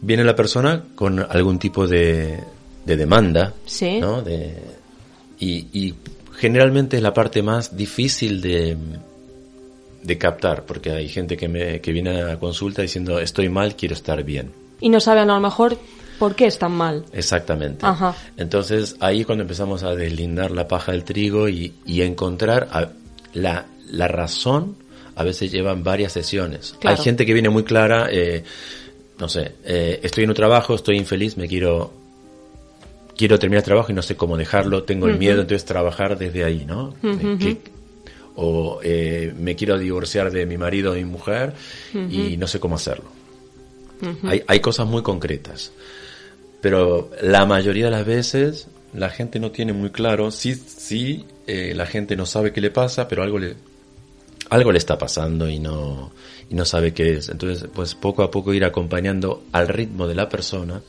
Viene 0.00 0.25
la 0.25 0.37
persona 0.37 0.85
con 0.95 1.19
algún 1.19 1.59
tipo 1.59 1.87
de, 1.87 2.43
demanda, 2.85 3.52
¿Sí? 3.67 3.99
¿no? 4.00 4.23
y, 5.38 5.95
generalmente 6.37 6.97
es 6.97 7.02
la 7.02 7.12
parte 7.12 7.43
más 7.43 7.76
difícil 7.76 8.40
de, 8.40 8.76
de 10.02 10.19
captar, 10.19 10.64
porque 10.64 10.93
hay 10.93 11.09
gente 11.09 11.37
que, 11.37 11.49
me, 11.49 11.81
que 11.81 11.93
viene 11.93 12.23
a 12.23 12.38
consulta 12.38 12.83
diciendo 12.83 13.19
estoy 13.19 13.49
mal, 13.49 13.75
quiero 13.75 13.95
estar 13.95 14.23
bien. 14.23 14.52
Y 14.81 14.88
no 14.88 15.00
saben 15.00 15.31
a 15.31 15.35
lo 15.35 15.40
mejor 15.40 15.76
¿Por 16.19 16.35
qué 16.35 16.47
es 16.47 16.59
tan 16.59 16.73
mal? 16.73 17.05
Exactamente. 17.13 17.87
Entonces 18.37 18.97
ahí 19.01 19.25
cuando 19.25 19.43
empezamos 19.43 19.83
a 19.85 19.95
deslindar 19.95 20.51
la 20.51 20.67
paja 20.67 20.93
del 20.93 21.05
trigo 21.05 21.49
y, 21.49 21.73
encontrar 21.87 22.69
la, 23.35 23.67
la, 23.91 24.09
razón, 24.09 24.77
a 25.15 25.23
veces 25.23 25.53
llevan 25.53 25.85
varias 25.85 26.13
sesiones. 26.13 26.75
Hay 26.85 26.97
gente 26.97 27.25
que 27.25 27.33
viene 27.33 27.51
muy 27.51 27.63
clara, 27.63 28.09
eh, 28.11 28.43
no 29.19 29.29
sé, 29.29 29.55
eh, 29.65 30.01
estoy 30.03 30.25
en 30.25 30.31
un 30.31 30.37
trabajo, 30.37 30.75
estoy 30.75 30.97
infeliz, 30.97 31.37
me 31.37 31.47
quiero 31.47 31.93
quiero 33.17 33.37
terminar 33.37 33.63
el 33.63 33.65
trabajo 33.65 33.91
y 33.91 33.95
no 33.97 34.03
sé 34.03 34.17
cómo 34.17 34.37
dejarlo, 34.37 34.85
tengo 34.85 35.09
el 35.09 35.19
miedo, 35.19 35.41
entonces 35.41 35.65
trabajar 35.65 36.17
desde 36.17 36.45
ahí, 36.45 36.65
¿no? 36.65 36.95
o 38.41 38.79
eh, 38.85 39.35
me 39.37 39.57
quiero 39.57 39.77
divorciar 39.77 40.31
de 40.31 40.47
mi 40.47 40.57
marido 40.57 40.93
o 40.93 40.95
mi 40.95 41.05
mujer 41.05 41.53
y 41.93 42.37
no 42.37 42.47
sé 42.47 42.61
cómo 42.61 42.77
hacerlo. 42.77 43.11
hay, 44.23 44.45
hay 44.47 44.61
cosas 44.61 44.87
muy 44.87 45.03
concretas. 45.03 45.73
Pero 46.61 47.11
la 47.23 47.47
mayoría 47.47 47.87
de 47.87 47.91
las 47.91 48.07
veces 48.07 48.69
la 48.95 49.11
gente 49.11 49.38
no 49.38 49.50
tiene 49.50 49.73
muy 49.73 49.91
claro, 49.91 50.31
sí, 50.31 50.55
sí, 50.55 51.25
eh, 51.47 51.73
la 51.75 51.87
gente 51.87 52.17
no 52.17 52.27
sabe 52.27 52.53
qué 52.53 52.61
le 52.61 52.71
pasa, 52.71 53.07
pero 53.07 53.23
algo 53.23 53.38
le, 53.38 53.55
algo 54.50 54.73
le 54.73 54.79
está 54.79 54.97
pasando 54.97 55.49
y 55.49 55.59
no, 55.59 56.11
y 56.50 56.55
no 56.55 56.65
sabe 56.65 56.93
qué 56.95 57.15
es. 57.15 57.29
Entonces, 57.29 57.69
pues 57.73 57.95
poco 57.95 58.23
a 58.23 58.31
poco 58.31 58.55
ir 58.55 58.65
acompañando 58.65 59.45
al 59.53 59.69
ritmo 59.69 60.07
de 60.07 60.15
la 60.15 60.29
persona. 60.29 60.81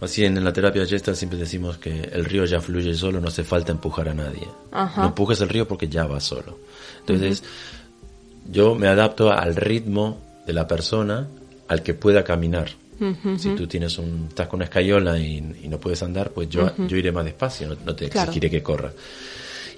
Así 0.00 0.24
en 0.24 0.42
la 0.42 0.52
terapia 0.52 0.86
Gestalt 0.86 1.16
siempre 1.16 1.38
decimos 1.38 1.78
que 1.78 2.10
el 2.12 2.24
río 2.24 2.44
ya 2.44 2.60
fluye 2.60 2.94
solo, 2.94 3.20
no 3.20 3.28
hace 3.28 3.44
falta 3.44 3.72
empujar 3.72 4.08
a 4.08 4.14
nadie. 4.14 4.46
No 4.72 5.06
empujes 5.06 5.40
el 5.40 5.48
río 5.48 5.66
porque 5.66 5.88
ya 5.88 6.06
va 6.06 6.20
solo. 6.20 6.58
Entonces, 7.00 7.42
yo 8.50 8.74
me 8.74 8.88
adapto 8.88 9.32
al 9.32 9.56
ritmo 9.56 10.20
de 10.46 10.52
la 10.52 10.66
persona 10.66 11.28
al 11.68 11.82
que 11.82 11.94
pueda 11.94 12.24
caminar. 12.24 12.70
Si 13.38 13.50
tú 13.50 13.66
tienes 13.66 13.98
un, 13.98 14.26
estás 14.28 14.48
con 14.48 14.58
una 14.58 14.64
escayola 14.64 15.18
y, 15.18 15.40
no 15.40 15.78
puedes 15.80 16.02
andar, 16.02 16.30
pues 16.30 16.48
yo, 16.48 16.70
yo 16.86 16.96
iré 16.96 17.10
más 17.12 17.24
despacio, 17.24 17.76
no, 17.84 17.94
te 17.94 18.06
exigiré 18.06 18.50
que 18.50 18.62
corra. 18.62 18.92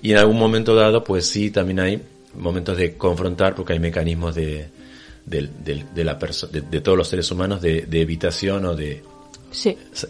Y 0.02 0.12
en 0.12 0.18
algún 0.18 0.38
momento 0.38 0.74
dado, 0.74 1.02
pues 1.02 1.26
sí, 1.26 1.50
también 1.50 1.80
hay 1.80 2.02
momentos 2.34 2.76
de 2.76 2.96
confrontar, 2.96 3.54
porque 3.54 3.72
hay 3.72 3.78
mecanismos 3.78 4.34
de, 4.34 4.68
de, 5.24 5.48
de, 5.94 6.04
la 6.04 6.14
de, 6.14 6.80
todos 6.80 6.98
los 6.98 7.08
seres 7.08 7.30
humanos 7.30 7.60
de, 7.62 7.86
evitación 7.90 8.66
o 8.66 8.74
de 8.74 9.02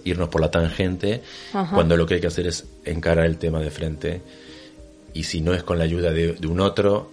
irnos 0.05 0.29
por 0.29 0.41
la 0.41 0.51
tangente, 0.51 1.23
cuando 1.53 1.97
lo 1.97 2.07
que 2.07 2.15
hay 2.15 2.21
que 2.21 2.27
hacer 2.27 2.47
es 2.47 2.65
encarar 2.85 3.27
el 3.27 3.39
tema 3.39 3.61
de 3.61 3.71
frente. 3.71 4.23
Y 5.13 5.23
si 5.23 5.41
no 5.41 5.55
es 5.55 5.63
con 5.63 5.79
la 5.79 5.85
ayuda 5.85 6.11
de, 6.11 6.37
un 6.47 6.61
otro, 6.61 7.13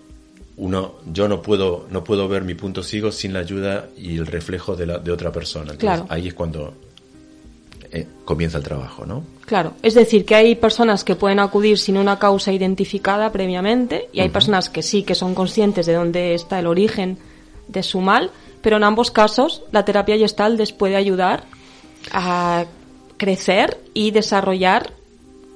uno, 0.61 0.93
yo 1.11 1.27
no 1.27 1.41
puedo, 1.41 1.87
no 1.89 2.03
puedo 2.03 2.27
ver 2.27 2.43
mi 2.43 2.53
punto 2.53 2.83
ciego 2.83 3.11
sin 3.11 3.33
la 3.33 3.39
ayuda 3.39 3.87
y 3.97 4.17
el 4.17 4.27
reflejo 4.27 4.75
de, 4.75 4.85
la, 4.85 4.99
de 4.99 5.11
otra 5.11 5.31
persona. 5.31 5.71
Entonces, 5.71 6.05
ahí 6.07 6.27
es 6.27 6.35
cuando 6.35 6.75
eh, 7.91 8.05
comienza 8.23 8.59
el 8.59 8.63
trabajo, 8.63 9.03
¿no? 9.03 9.23
Claro, 9.47 9.73
es 9.81 9.95
decir, 9.95 10.23
que 10.23 10.35
hay 10.35 10.53
personas 10.53 11.03
que 11.03 11.15
pueden 11.15 11.39
acudir 11.39 11.79
sin 11.79 11.97
una 11.97 12.19
causa 12.19 12.53
identificada 12.53 13.31
previamente 13.31 14.07
y 14.13 14.19
hay 14.19 14.29
personas 14.29 14.69
que 14.69 14.83
sí, 14.83 15.01
que 15.01 15.15
son 15.15 15.33
conscientes 15.33 15.87
de 15.87 15.95
dónde 15.95 16.35
está 16.35 16.59
el 16.59 16.67
origen 16.67 17.17
de 17.67 17.81
su 17.81 17.99
mal, 17.99 18.29
pero 18.61 18.77
en 18.77 18.83
ambos 18.83 19.09
casos 19.09 19.63
la 19.71 19.83
terapia 19.83 20.15
gestal 20.15 20.57
les 20.57 20.73
puede 20.73 20.95
ayudar 20.95 21.45
a 22.11 22.65
crecer 23.17 23.79
y 23.95 24.11
desarrollar 24.11 24.93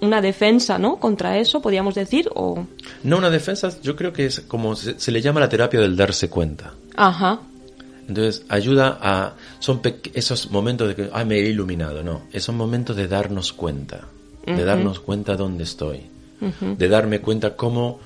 una 0.06 0.22
defensa, 0.22 0.78
¿no? 0.78 0.98
Contra 0.98 1.38
eso, 1.38 1.62
podríamos 1.62 1.96
decir, 1.96 2.30
o... 2.34 2.66
No, 3.04 3.18
una 3.18 3.30
defensa, 3.30 3.70
yo 3.82 3.96
creo 3.96 4.14
que 4.14 4.28
es 4.28 4.42
como 4.42 4.76
se, 4.76 5.12
le 5.12 5.22
llama 5.22 5.40
la 5.40 5.50
terapia 5.50 5.80
del 5.80 5.96
darse 5.96 6.30
cuenta. 6.30 6.74
Ajá. 6.96 7.40
Entonces, 8.08 8.46
ayuda 8.50 9.00
a... 9.02 9.34
Son 9.60 9.82
esos 10.14 10.52
momentos 10.52 10.90
de 10.90 10.96
que, 10.96 11.10
ay, 11.12 11.26
me 11.26 11.36
he 11.36 11.50
iluminado, 11.50 12.04
no. 12.04 12.24
Esos 12.32 12.54
momentos 12.54 12.96
de 12.96 13.08
darnos 13.08 13.54
cuenta, 13.54 14.08
de 14.46 14.64
darnos 14.64 15.00
cuenta 15.00 15.36
dónde 15.36 15.64
estoy, 15.64 16.02
de 16.62 16.88
darme 16.88 17.20
cuenta 17.20 17.56
cómo, 17.56 18.00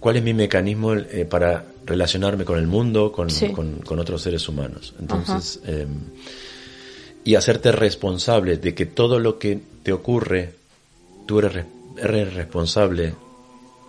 cuál 0.00 0.16
es 0.16 0.22
mi 0.22 0.32
mecanismo 0.32 0.94
eh, 0.94 1.26
para 1.28 1.66
relacionarme 1.84 2.44
con 2.44 2.58
el 2.58 2.66
mundo, 2.66 3.12
con, 3.12 3.28
con, 3.84 3.98
otros 3.98 4.22
seres 4.22 4.48
humanos. 4.48 4.94
Entonces, 4.98 5.60
em, 5.66 5.88
y 7.24 7.34
hacerte 7.34 7.72
responsable 7.72 8.56
de 8.56 8.74
que 8.74 8.86
todo 8.86 9.18
lo 9.18 9.38
que 9.38 9.60
te 9.82 9.92
ocurre 9.92 10.54
tú 11.26 11.40
eres, 11.40 12.34
responsable 12.34 13.14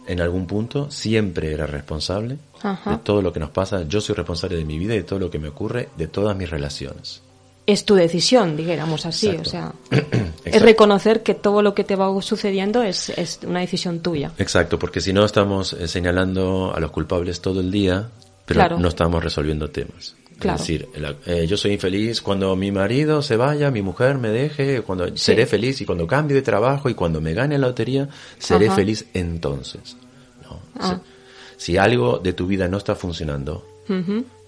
en 0.08 0.22
algún 0.22 0.48
punto, 0.48 0.90
siempre 0.90 1.54
eres 1.54 1.70
responsable 1.70 2.38
de 2.64 2.98
todo 3.04 3.22
lo 3.22 3.32
que 3.32 3.40
nos 3.40 3.52
pasa. 3.52 3.84
Yo 3.88 4.02
soy 4.02 4.16
responsable 4.16 4.58
de 4.58 4.66
mi 4.66 4.78
vida 4.78 4.96
y 4.96 4.98
de 4.98 5.04
todo 5.04 5.20
lo 5.20 5.30
que 5.30 5.40
me 5.40 5.50
ocurre, 5.50 5.90
de 5.98 6.08
todas 6.08 6.36
mis 6.36 6.50
relaciones. 6.50 7.22
Es 7.66 7.84
tu 7.84 7.96
decisión, 7.96 8.56
digamos 8.56 9.06
así, 9.06 9.28
o 9.28 9.44
sea, 9.44 9.74
es 10.46 10.62
reconocer 10.62 11.22
que 11.22 11.34
todo 11.34 11.62
lo 11.62 11.76
que 11.76 11.84
te 11.84 11.98
va 11.98 12.22
sucediendo 12.22 12.82
es, 12.82 13.10
es 13.10 13.42
una 13.46 13.60
decisión 13.60 14.00
tuya. 14.00 14.32
Exacto, 14.38 14.80
porque 14.80 15.02
si 15.02 15.12
no 15.12 15.26
estamos 15.26 15.74
eh, 15.74 15.90
señalando 15.90 16.74
a 16.74 16.80
los 16.80 16.92
culpables 16.92 17.42
todo 17.42 17.60
el 17.60 17.70
día, 17.70 18.10
pero 18.46 18.80
no 18.80 18.88
estamos 18.88 19.22
resolviendo 19.22 19.70
temas. 19.70 20.16
Es 20.40 20.60
decir, 20.60 20.88
eh, 21.26 21.48
yo 21.48 21.58
soy 21.58 21.74
infeliz 21.74 22.22
cuando 22.22 22.56
mi 22.56 22.72
marido 22.72 23.22
se 23.22 23.38
vaya, 23.38 23.72
mi 23.72 23.82
mujer 23.82 24.18
me 24.18 24.30
deje, 24.30 24.82
cuando 24.82 25.16
seré 25.18 25.46
feliz 25.46 25.82
y 25.82 25.86
cuando 25.86 26.06
cambie 26.06 26.36
de 26.36 26.44
trabajo 26.44 26.90
y 26.90 26.94
cuando 26.94 27.20
me 27.22 27.34
gane 27.34 27.58
la 27.58 27.68
lotería, 27.68 28.08
seré 28.38 28.70
feliz 28.70 29.06
entonces. 29.14 29.98
Ah. 30.80 31.00
Si, 31.58 31.76
algo 31.76 32.20
de 32.20 32.34
tu 32.34 32.46
vida 32.46 32.68
no 32.68 32.78
está 32.78 32.96
funcionando, 32.96 33.66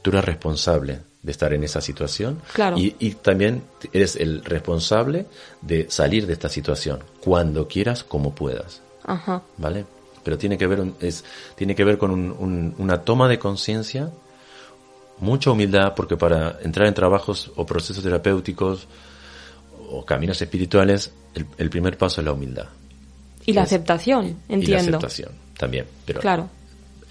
tú 0.01 0.09
eres 0.11 0.25
responsable 0.25 0.99
de 1.23 1.31
estar 1.31 1.53
en 1.53 1.63
esa 1.63 1.81
situación 1.81 2.39
y, 2.75 2.95
y, 2.99 3.15
también 3.15 3.63
eres 3.91 4.15
el 4.15 4.45
responsable 4.45 5.25
de 5.61 5.89
salir 5.89 6.27
de 6.27 6.33
esta 6.33 6.49
situación 6.49 7.03
cuando 7.19 7.67
quieras, 7.67 8.03
como 8.03 8.35
puedas. 8.35 8.81
¿Vale? 9.57 9.85
Pero 10.23 10.37
tiene 10.37 10.57
que 10.57 10.67
ver, 10.67 10.83
es, 10.99 11.23
tiene 11.55 11.73
que 11.73 11.83
ver 11.83 11.97
con 11.97 12.11
una 12.77 13.01
toma 13.01 13.27
de 13.27 13.39
conciencia 13.39 14.11
mucha 15.19 15.51
humildad 15.51 15.93
porque 15.95 16.17
para 16.17 16.59
entrar 16.61 16.87
en 16.87 16.93
trabajos 16.93 17.51
o 17.55 17.65
procesos 17.65 18.03
terapéuticos 18.03 18.87
o 19.91 20.05
caminos 20.05 20.41
espirituales, 20.41 21.11
el, 21.57 21.69
primer 21.69 21.97
paso 21.97 22.21
es 22.21 22.25
la 22.25 22.33
humildad. 22.33 22.67
Y 23.45 23.53
la 23.53 23.63
aceptación, 23.63 24.37
entiendo. 24.47 24.67
Y 24.67 24.71
la 24.71 24.79
aceptación 24.79 25.31
también, 25.57 25.85
pero 26.05 26.21
claro. 26.21 26.49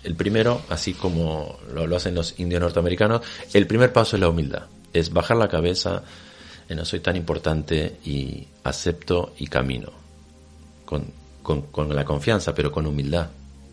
el 0.05 0.15
primero, 0.15 0.63
así 0.69 0.95
como 0.95 1.59
lo, 1.75 1.95
hacen 1.97 2.15
los 2.15 2.39
indios 2.39 2.61
norteamericanos, 2.61 3.23
el 3.53 3.67
primer 3.67 3.93
paso 3.93 4.17
es 4.17 4.21
la 4.21 4.29
humildad, 4.29 4.63
es 4.93 5.13
bajar 5.13 5.37
la 5.37 5.49
cabeza, 5.49 6.03
no 6.69 6.85
soy 6.85 7.01
tan 7.01 7.17
importante 7.17 7.97
y 8.05 8.47
acepto 8.65 9.35
y 9.39 9.47
camino, 9.49 9.91
con, 10.85 11.05
con, 11.43 11.63
con 11.63 11.95
la 11.95 12.05
confianza, 12.05 12.55
pero 12.55 12.71
con 12.71 12.87
humildad. 12.87 13.29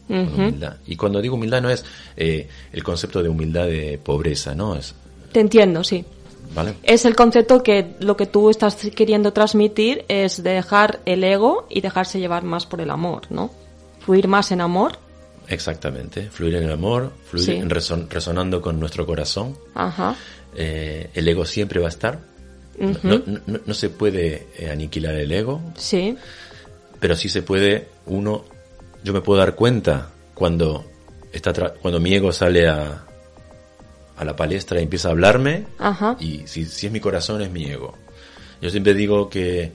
Humildad. 0.09 0.77
Y 0.88 0.95
cuando 0.95 1.21
digo 1.21 1.35
humildad 1.35 1.62
no 1.62 1.69
es 1.69 1.83
eh, 2.17 2.47
el 2.71 2.83
concepto 2.83 3.21
de 3.24 3.29
humildad 3.29 3.67
de 3.67 4.00
pobreza, 4.03 4.53
¿no? 4.55 4.75
Es, 4.75 4.93
Te 5.31 5.39
entiendo, 5.39 5.83
sí. 5.83 6.05
¿Vale? 6.53 6.75
Es 6.83 7.05
el 7.05 7.15
concepto 7.15 7.62
que 7.63 7.95
lo 8.00 8.15
que 8.15 8.27
tú 8.27 8.50
estás 8.50 8.75
queriendo 8.95 9.33
transmitir 9.33 10.05
es 10.07 10.41
dejar 10.43 11.00
el 11.05 11.24
ego 11.24 11.65
y 11.69 11.81
dejarse 11.81 12.19
llevar 12.19 12.43
más 12.43 12.65
por 12.65 12.79
el 12.81 12.91
amor, 12.91 13.24
¿no? 13.29 13.51
Fluir 14.00 14.27
más 14.27 14.51
en 14.51 14.62
amor. 14.62 15.00
Exactamente, 15.47 16.29
fluir 16.29 16.55
en 16.55 16.63
el 16.63 16.71
amor, 16.71 17.12
fluir 17.25 17.45
Sí. 17.45 17.51
en 17.53 17.69
reson- 17.69 18.07
resonando 18.09 18.62
con 18.62 18.79
nuestro 18.79 19.05
corazón. 19.05 19.57
Ajá. 19.74 20.15
Eh, 20.55 21.09
el 21.13 21.27
ego 21.27 21.45
siempre 21.45 21.79
va 21.79 21.88
a 21.88 21.89
estar. 21.89 22.19
No- 22.79 22.97
no, 23.03 23.21
no- 23.47 23.59
no 23.65 23.74
se 23.74 23.89
puede 23.89 24.47
eh, 24.57 24.69
aniquilar 24.69 25.15
el 25.15 25.31
ego, 25.31 25.62
Sí. 25.77 26.15
pero 27.00 27.15
sí 27.15 27.27
se 27.29 27.41
puede 27.41 27.88
uno 28.05 28.45
yo 29.05 29.13
me 29.13 29.21
puedo 29.21 29.39
dar 29.39 29.53
cuenta 29.53 30.09
cuando 30.33 30.83
está 31.31 31.53
cuando 31.75 32.00
mi 32.00 32.13
ego 32.15 32.31
sale 32.31 32.67
a 32.67 33.03
a 34.17 34.25
la 34.25 34.35
palestra 34.35 34.79
y 34.79 34.83
empieza 34.83 35.09
a 35.09 35.12
hablarme 35.12 35.65
Ajá. 35.77 36.17
y 36.19 36.47
si, 36.47 36.65
si 36.65 36.88
es 36.88 36.91
mi 36.91 37.00
corazón 37.00 37.41
es 37.41 37.51
mi 37.51 37.65
ego. 37.65 37.93
Yo 38.62 38.69
siempre 38.69 38.93
digo 38.93 39.29
que 39.29 39.74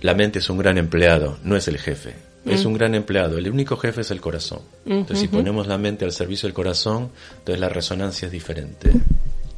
la 0.00 0.14
mente 0.14 0.40
es 0.40 0.50
un 0.50 0.58
gran 0.58 0.78
empleado 0.78 1.38
no 1.44 1.56
es 1.56 1.68
el 1.68 1.78
jefe 1.78 2.14
es 2.46 2.64
un 2.64 2.72
gran 2.72 2.94
empleado 2.94 3.36
el 3.36 3.48
único 3.50 3.76
jefe 3.76 4.00
es 4.00 4.10
el 4.10 4.20
corazón. 4.20 4.62
Entonces 4.84 5.20
si 5.20 5.28
ponemos 5.28 5.68
la 5.68 5.78
mente 5.78 6.04
al 6.04 6.12
servicio 6.12 6.48
del 6.48 6.54
corazón 6.54 7.10
entonces 7.38 7.60
la 7.60 7.68
resonancia 7.68 8.26
es 8.26 8.32
diferente. 8.32 8.90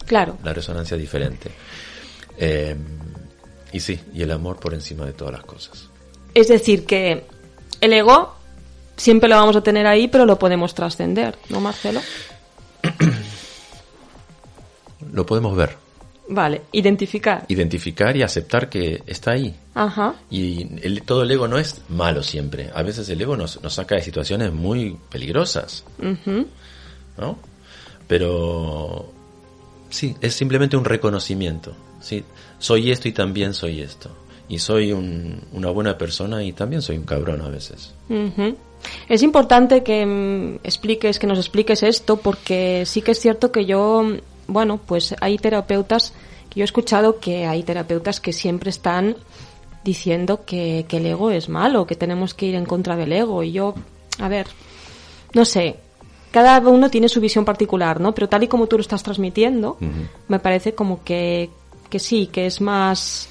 Claro. 0.04 0.36
la 0.44 0.52
resonancia 0.52 0.96
es 0.96 1.00
diferente. 1.00 1.50
Eh, 2.36 2.76
y 3.72 3.80
sí 3.80 3.98
y 4.12 4.20
el 4.20 4.32
amor 4.32 4.60
por 4.60 4.74
encima 4.74 5.06
de 5.06 5.14
todas 5.14 5.32
las 5.32 5.44
cosas. 5.44 5.88
Es 6.34 6.48
decir, 6.48 6.84
que 6.86 7.24
el 7.82 7.92
ego 7.92 8.34
siempre 8.96 9.28
lo 9.28 9.36
vamos 9.36 9.56
a 9.56 9.62
tener 9.62 9.86
ahí, 9.86 10.08
pero 10.08 10.24
lo 10.24 10.38
podemos 10.38 10.74
trascender, 10.74 11.36
¿no, 11.50 11.60
Marcelo? 11.60 12.00
lo 15.12 15.26
podemos 15.26 15.56
ver 15.56 15.76
Vale, 16.28 16.62
identificar. 16.72 17.44
identificar 17.48 18.16
y 18.16 18.22
aceptar 18.22 18.68
que 18.70 19.02
está 19.06 19.32
ahí. 19.32 19.54
Ajá. 19.74 20.14
Y 20.30 20.78
el- 20.86 21.02
todo 21.02 21.24
el 21.24 21.30
ego 21.30 21.48
no 21.48 21.58
es 21.58 21.82
malo 21.88 22.22
siempre. 22.22 22.70
A 22.74 22.82
veces 22.82 23.08
el 23.08 23.20
ego 23.20 23.36
nos, 23.36 23.60
nos 23.62 23.74
saca 23.74 23.96
de 23.96 24.02
situaciones 24.02 24.52
muy 24.52 24.96
peligrosas. 25.10 25.84
¿no? 27.18 27.38
Pero 28.06 29.10
sí, 29.90 30.14
es 30.20 30.34
simplemente 30.34 30.76
un 30.76 30.84
reconocimiento. 30.84 31.74
¿sí? 32.00 32.24
Soy 32.58 32.92
esto 32.92 33.08
y 33.08 33.12
también 33.12 33.52
soy 33.52 33.82
esto. 33.82 34.10
Y 34.52 34.58
soy 34.58 34.92
un- 34.92 35.40
una 35.54 35.70
buena 35.70 35.96
persona 35.96 36.44
y 36.44 36.52
también 36.52 36.82
soy 36.82 36.98
un 36.98 37.04
cabrón 37.04 37.40
a 37.40 37.48
veces. 37.48 37.94
Es 39.08 39.22
importante 39.22 39.82
que 39.82 40.04
mm, 40.04 40.56
expliques, 40.62 41.18
que 41.18 41.26
nos 41.26 41.38
expliques 41.38 41.82
esto, 41.82 42.18
porque 42.18 42.82
sí 42.84 43.00
que 43.00 43.12
es 43.12 43.18
cierto 43.20 43.50
que 43.50 43.64
yo, 43.64 44.02
mm, 44.02 44.18
bueno, 44.48 44.78
pues 44.84 45.14
hay 45.20 45.38
terapeutas, 45.38 46.12
que 46.50 46.60
yo 46.60 46.64
he 46.64 46.66
escuchado 46.66 47.18
que 47.18 47.46
hay 47.46 47.62
terapeutas 47.62 48.20
que 48.20 48.32
siempre 48.34 48.68
están 48.68 49.16
diciendo 49.84 50.44
que, 50.44 50.84
que 50.86 50.98
el 50.98 51.06
ego 51.06 51.30
es 51.30 51.48
malo, 51.48 51.86
que 51.86 51.96
tenemos 51.96 52.34
que 52.34 52.46
ir 52.46 52.54
en 52.54 52.66
contra 52.66 52.94
del 52.96 53.12
ego. 53.12 53.42
Y 53.42 53.52
yo, 53.52 53.74
a 54.18 54.28
ver, 54.28 54.46
no 55.32 55.44
sé, 55.46 55.76
cada 56.30 56.58
uno 56.60 56.90
tiene 56.90 57.08
su 57.08 57.20
visión 57.20 57.44
particular, 57.46 58.00
¿no? 58.00 58.14
Pero 58.14 58.28
tal 58.28 58.42
y 58.42 58.48
como 58.48 58.66
tú 58.66 58.76
lo 58.76 58.82
estás 58.82 59.02
transmitiendo, 59.02 59.78
me 60.28 60.38
parece 60.40 60.74
como 60.74 61.02
que, 61.04 61.48
que 61.88 61.98
sí, 61.98 62.26
que 62.30 62.44
es 62.46 62.60
más 62.60 63.28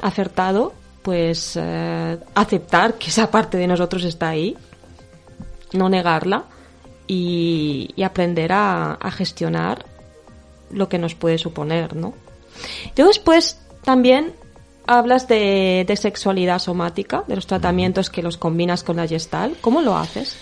acertado, 0.00 0.72
pues 1.02 1.56
eh, 1.60 2.18
aceptar 2.34 2.94
que 2.94 3.08
esa 3.08 3.30
parte 3.30 3.56
de 3.58 3.66
nosotros 3.66 4.04
está 4.04 4.28
ahí, 4.28 4.56
no 5.72 5.88
negarla 5.88 6.44
y, 7.06 7.90
y 7.96 8.02
aprender 8.02 8.52
a, 8.52 8.94
a 8.94 9.10
gestionar 9.10 9.84
lo 10.70 10.88
que 10.88 10.98
nos 10.98 11.14
puede 11.14 11.38
suponer, 11.38 11.96
¿no? 11.96 12.14
Yo 12.94 13.06
después 13.06 13.60
también 13.82 14.34
hablas 14.86 15.28
de, 15.28 15.84
de 15.86 15.96
sexualidad 15.96 16.58
somática, 16.58 17.24
de 17.26 17.36
los 17.36 17.46
tratamientos 17.46 18.10
que 18.10 18.22
los 18.22 18.36
combinas 18.36 18.82
con 18.82 18.96
la 18.96 19.06
gestal. 19.06 19.56
¿Cómo 19.60 19.80
lo 19.80 19.96
haces? 19.96 20.36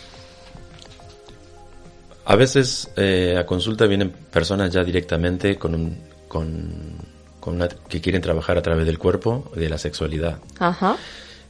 A 2.24 2.37
veces 2.37 2.90
eh, 2.96 3.37
a 3.38 3.46
consulta 3.46 3.87
vienen 3.87 4.11
personas 4.11 4.70
ya 4.70 4.85
directamente 4.85 5.56
con 5.56 5.74
un, 5.74 5.98
con, 6.28 6.96
con 7.40 7.55
una- 7.57 7.68
que 7.68 8.01
quieren 8.01 8.20
trabajar 8.22 8.59
a 8.59 8.62
través 8.62 8.87
del 8.87 8.98
cuerpo, 8.98 9.51
de 9.55 9.68
la 9.68 9.79
sexualidad. 9.79 10.38
Ajá. 10.59 10.96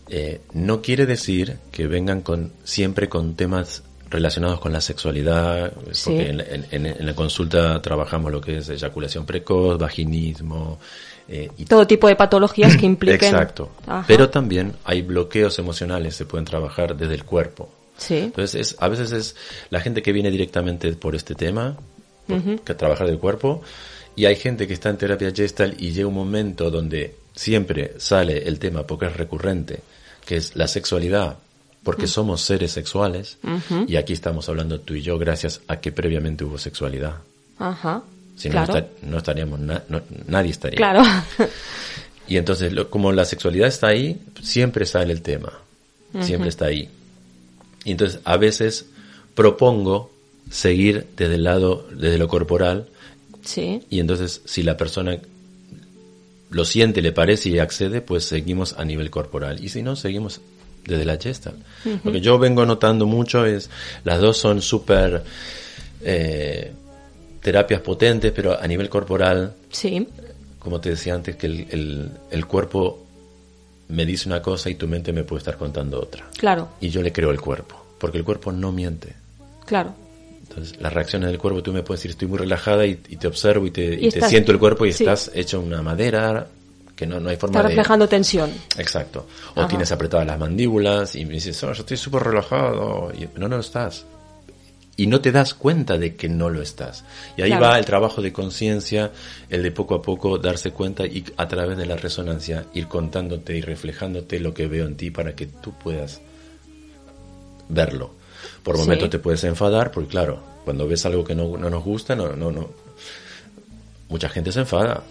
Eh, 0.08 0.40
no 0.54 0.80
quiere 0.80 1.04
decir 1.06 1.58
que 1.70 1.86
vengan 1.86 2.22
con 2.22 2.52
siempre 2.64 3.08
con 3.08 3.34
temas 3.34 3.82
relacionados 4.10 4.58
con 4.58 4.72
la 4.72 4.80
sexualidad, 4.80 5.72
Sí. 5.92 6.04
porque 6.10 6.30
en, 6.30 6.36
la- 6.38 6.44
en- 6.44 6.66
en- 6.70 6.86
en 6.86 7.06
la 7.06 7.14
consulta 7.14 7.80
trabajamos 7.82 8.32
lo 8.32 8.40
que 8.40 8.56
es 8.58 8.68
eyaculación 8.70 9.26
precoz, 9.26 9.78
vaginismo 9.78 10.78
eh, 11.30 11.50
y 11.58 11.66
Todo 11.66 11.86
tipo 11.86 12.08
de 12.08 12.16
patologías 12.16 12.74
que 12.78 12.86
impliquen. 12.86 13.34
Exacto. 13.34 13.70
Ajá. 13.86 14.04
Pero 14.08 14.30
también 14.30 14.72
hay 14.84 15.02
bloqueos 15.02 15.58
emocionales, 15.58 16.16
se 16.16 16.24
pueden 16.24 16.46
trabajar 16.46 16.96
desde 16.96 17.14
el 17.14 17.24
cuerpo. 17.24 17.68
Sí. 17.98 18.16
Entonces, 18.16 18.54
es, 18.72 18.76
a 18.80 18.88
veces 18.88 19.12
es 19.12 19.36
la 19.68 19.80
gente 19.80 20.00
que 20.00 20.12
viene 20.12 20.30
directamente 20.30 20.90
por 20.94 21.14
este 21.14 21.34
tema, 21.34 21.76
por- 22.26 22.60
que 22.60 22.74
trabajar 22.74 23.06
del 23.08 23.18
cuerpo, 23.18 23.60
y 24.18 24.26
hay 24.26 24.36
gente 24.36 24.66
que 24.66 24.74
está 24.74 24.88
en 24.90 24.96
terapia 24.98 25.32
gestal 25.34 25.74
y 25.78 25.92
llega 25.92 26.08
un 26.08 26.14
momento 26.14 26.70
donde 26.70 27.14
siempre 27.34 27.92
sale 27.98 28.46
el 28.48 28.58
tema, 28.58 28.86
porque 28.86 29.06
es 29.06 29.16
recurrente, 29.16 29.80
que 30.26 30.36
es 30.36 30.56
la 30.56 30.66
sexualidad, 30.68 31.38
porque 31.82 32.06
somos 32.06 32.40
seres 32.42 32.72
sexuales, 32.72 33.38
y 33.86 33.96
aquí 33.96 34.12
estamos 34.12 34.48
hablando 34.48 34.80
tú 34.80 34.94
y 34.94 35.02
yo 35.02 35.18
gracias 35.18 35.60
a 35.68 35.80
que 35.80 35.92
previamente 35.92 36.44
hubo 36.44 36.58
sexualidad. 36.58 37.14
Ajá. 37.58 38.02
Si 38.36 38.48
no, 38.48 38.52
claro. 38.52 38.72
no, 38.72 38.78
esta- 38.78 38.90
no 39.06 39.16
estaríamos, 39.18 39.60
na- 39.60 39.82
no- 39.88 40.02
nadie 40.26 40.50
estaría. 40.50 40.76
Claro. 40.76 41.02
Y 42.28 42.36
entonces, 42.36 42.72
lo- 42.72 42.90
como 42.90 43.10
la 43.12 43.24
sexualidad 43.24 43.68
está 43.68 43.86
ahí, 43.88 44.20
siempre 44.42 44.84
sale 44.84 45.12
el 45.12 45.22
tema. 45.22 45.52
Siempre 46.20 46.48
está 46.50 46.66
ahí. 46.66 46.88
Y 47.84 47.90
entonces, 47.92 48.20
a 48.24 48.36
veces 48.36 48.86
propongo 49.34 50.10
seguir 50.50 51.06
desde 51.16 51.36
el 51.36 51.44
lado, 51.44 51.86
desde 51.94 52.18
lo 52.18 52.28
corporal. 52.28 52.86
Sí. 53.44 53.82
Y 53.90 54.00
entonces, 54.00 54.42
si 54.44 54.62
la 54.62 54.76
persona 54.76 55.18
lo 56.50 56.64
siente, 56.64 57.02
le 57.02 57.12
parece 57.12 57.50
y 57.50 57.58
accede, 57.58 58.00
pues 58.00 58.24
seguimos 58.24 58.74
a 58.78 58.84
nivel 58.84 59.10
corporal. 59.10 59.62
Y 59.62 59.68
si 59.68 59.82
no, 59.82 59.96
seguimos 59.96 60.40
desde 60.86 61.04
la 61.04 61.18
gesta. 61.18 61.52
Lo 62.04 62.10
que 62.12 62.20
yo 62.22 62.38
vengo 62.38 62.64
notando 62.64 63.04
mucho 63.06 63.44
es, 63.44 63.68
las 64.04 64.20
dos 64.20 64.38
son 64.38 64.62
súper 64.62 65.22
eh, 66.02 66.72
terapias 67.42 67.80
potentes, 67.82 68.32
pero 68.32 68.58
a 68.58 68.66
nivel 68.66 68.88
corporal 68.88 69.54
Sí. 69.70 70.06
como 70.58 70.80
te 70.80 70.90
decía 70.90 71.14
antes, 71.14 71.36
que 71.36 71.46
el, 71.46 71.66
el- 71.70 72.10
el 72.30 72.46
cuerpo 72.46 73.04
me 73.88 74.04
dice 74.06 74.28
una 74.28 74.40
cosa 74.42 74.70
y 74.70 74.74
tu 74.74 74.86
mente 74.88 75.12
me 75.12 75.24
puede 75.24 75.38
estar 75.40 75.56
contando 75.58 76.00
otra. 76.00 76.24
Claro. 76.38 76.68
Y 76.80 76.88
yo 76.90 77.02
le 77.02 77.12
creo 77.12 77.30
al 77.30 77.40
cuerpo, 77.40 77.84
porque 77.98 78.18
el 78.18 78.24
cuerpo 78.24 78.52
no 78.52 78.72
miente. 78.72 79.14
Claro. 79.66 79.94
Entonces, 80.58 80.80
las 80.80 80.92
reacciones 80.92 81.28
del 81.30 81.38
cuerpo, 81.38 81.62
tú 81.62 81.72
me 81.72 81.82
puedes 81.82 82.00
decir, 82.00 82.10
estoy 82.12 82.28
muy 82.28 82.38
relajada 82.38 82.84
y, 82.86 83.00
y 83.08 83.16
te 83.16 83.26
observo 83.26 83.66
y 83.66 83.70
te, 83.70 83.84
y 83.94 83.94
Y 83.94 83.98
te 84.10 84.18
estás- 84.18 84.30
siento 84.30 84.52
el 84.52 84.58
cuerpo 84.58 84.84
y 84.86 84.92
sí. 84.92 85.04
estás 85.04 85.30
hecho 85.34 85.60
una 85.60 85.80
madera 85.82 86.46
que 86.94 87.06
no, 87.06 87.20
no 87.20 87.28
hay 87.30 87.36
forma 87.36 87.58
Está 87.58 87.68
de... 87.68 87.74
reflejando 87.74 88.08
tensión. 88.08 88.50
Exacto. 88.76 89.26
O 89.54 89.60
Ajá. 89.60 89.68
tienes 89.68 89.90
apretadas 89.92 90.26
las 90.26 90.38
mandíbulas 90.38 91.14
y 91.14 91.24
me 91.24 91.34
dices, 91.34 91.62
oh, 91.62 91.72
yo 91.72 91.80
estoy 91.80 91.96
súper 91.96 92.24
relajado. 92.24 93.12
Y 93.16 93.28
no, 93.38 93.46
no 93.48 93.56
lo 93.56 93.60
estás. 93.60 94.04
Y 94.96 95.06
no 95.06 95.20
te 95.20 95.30
das 95.30 95.54
cuenta 95.54 95.96
de 95.96 96.16
que 96.16 96.28
no 96.28 96.50
lo 96.50 96.60
estás. 96.60 97.04
Y 97.36 97.42
ahí 97.42 97.50
Claro. 97.50 97.66
va 97.66 97.78
el 97.78 97.84
trabajo 97.84 98.20
de 98.20 98.32
conciencia, 98.32 99.12
el 99.48 99.62
de 99.62 99.70
poco 99.70 99.94
a 99.94 100.02
poco 100.02 100.38
darse 100.38 100.72
cuenta 100.72 101.06
y 101.06 101.24
a 101.36 101.46
través 101.46 101.76
de 101.78 101.86
la 101.86 101.96
resonancia 101.96 102.64
ir 102.74 102.88
contándote 102.88 103.56
y 103.56 103.60
reflejándote 103.60 104.40
lo 104.40 104.52
que 104.52 104.66
veo 104.66 104.86
en 104.86 104.96
ti 104.96 105.12
para 105.12 105.36
que 105.36 105.46
tú 105.46 105.72
puedas 105.78 106.20
verlo. 107.68 108.14
Por 108.62 108.76
Sí. 108.76 108.82
momentos 108.82 109.10
te 109.10 109.18
puedes 109.18 109.42
enfadar, 109.44 109.90
porque 109.90 110.08
claro, 110.10 110.40
cuando 110.64 110.86
ves 110.86 111.04
algo 111.06 111.24
que 111.24 111.34
no, 111.34 111.56
no 111.56 111.70
nos 111.70 111.84
gusta, 111.84 112.14
no, 112.14 112.34
no, 112.34 112.50
no. 112.52 112.68
Mucha 114.08 114.28
gente 114.30 114.50
se 114.52 114.60
enfada, 114.60 115.02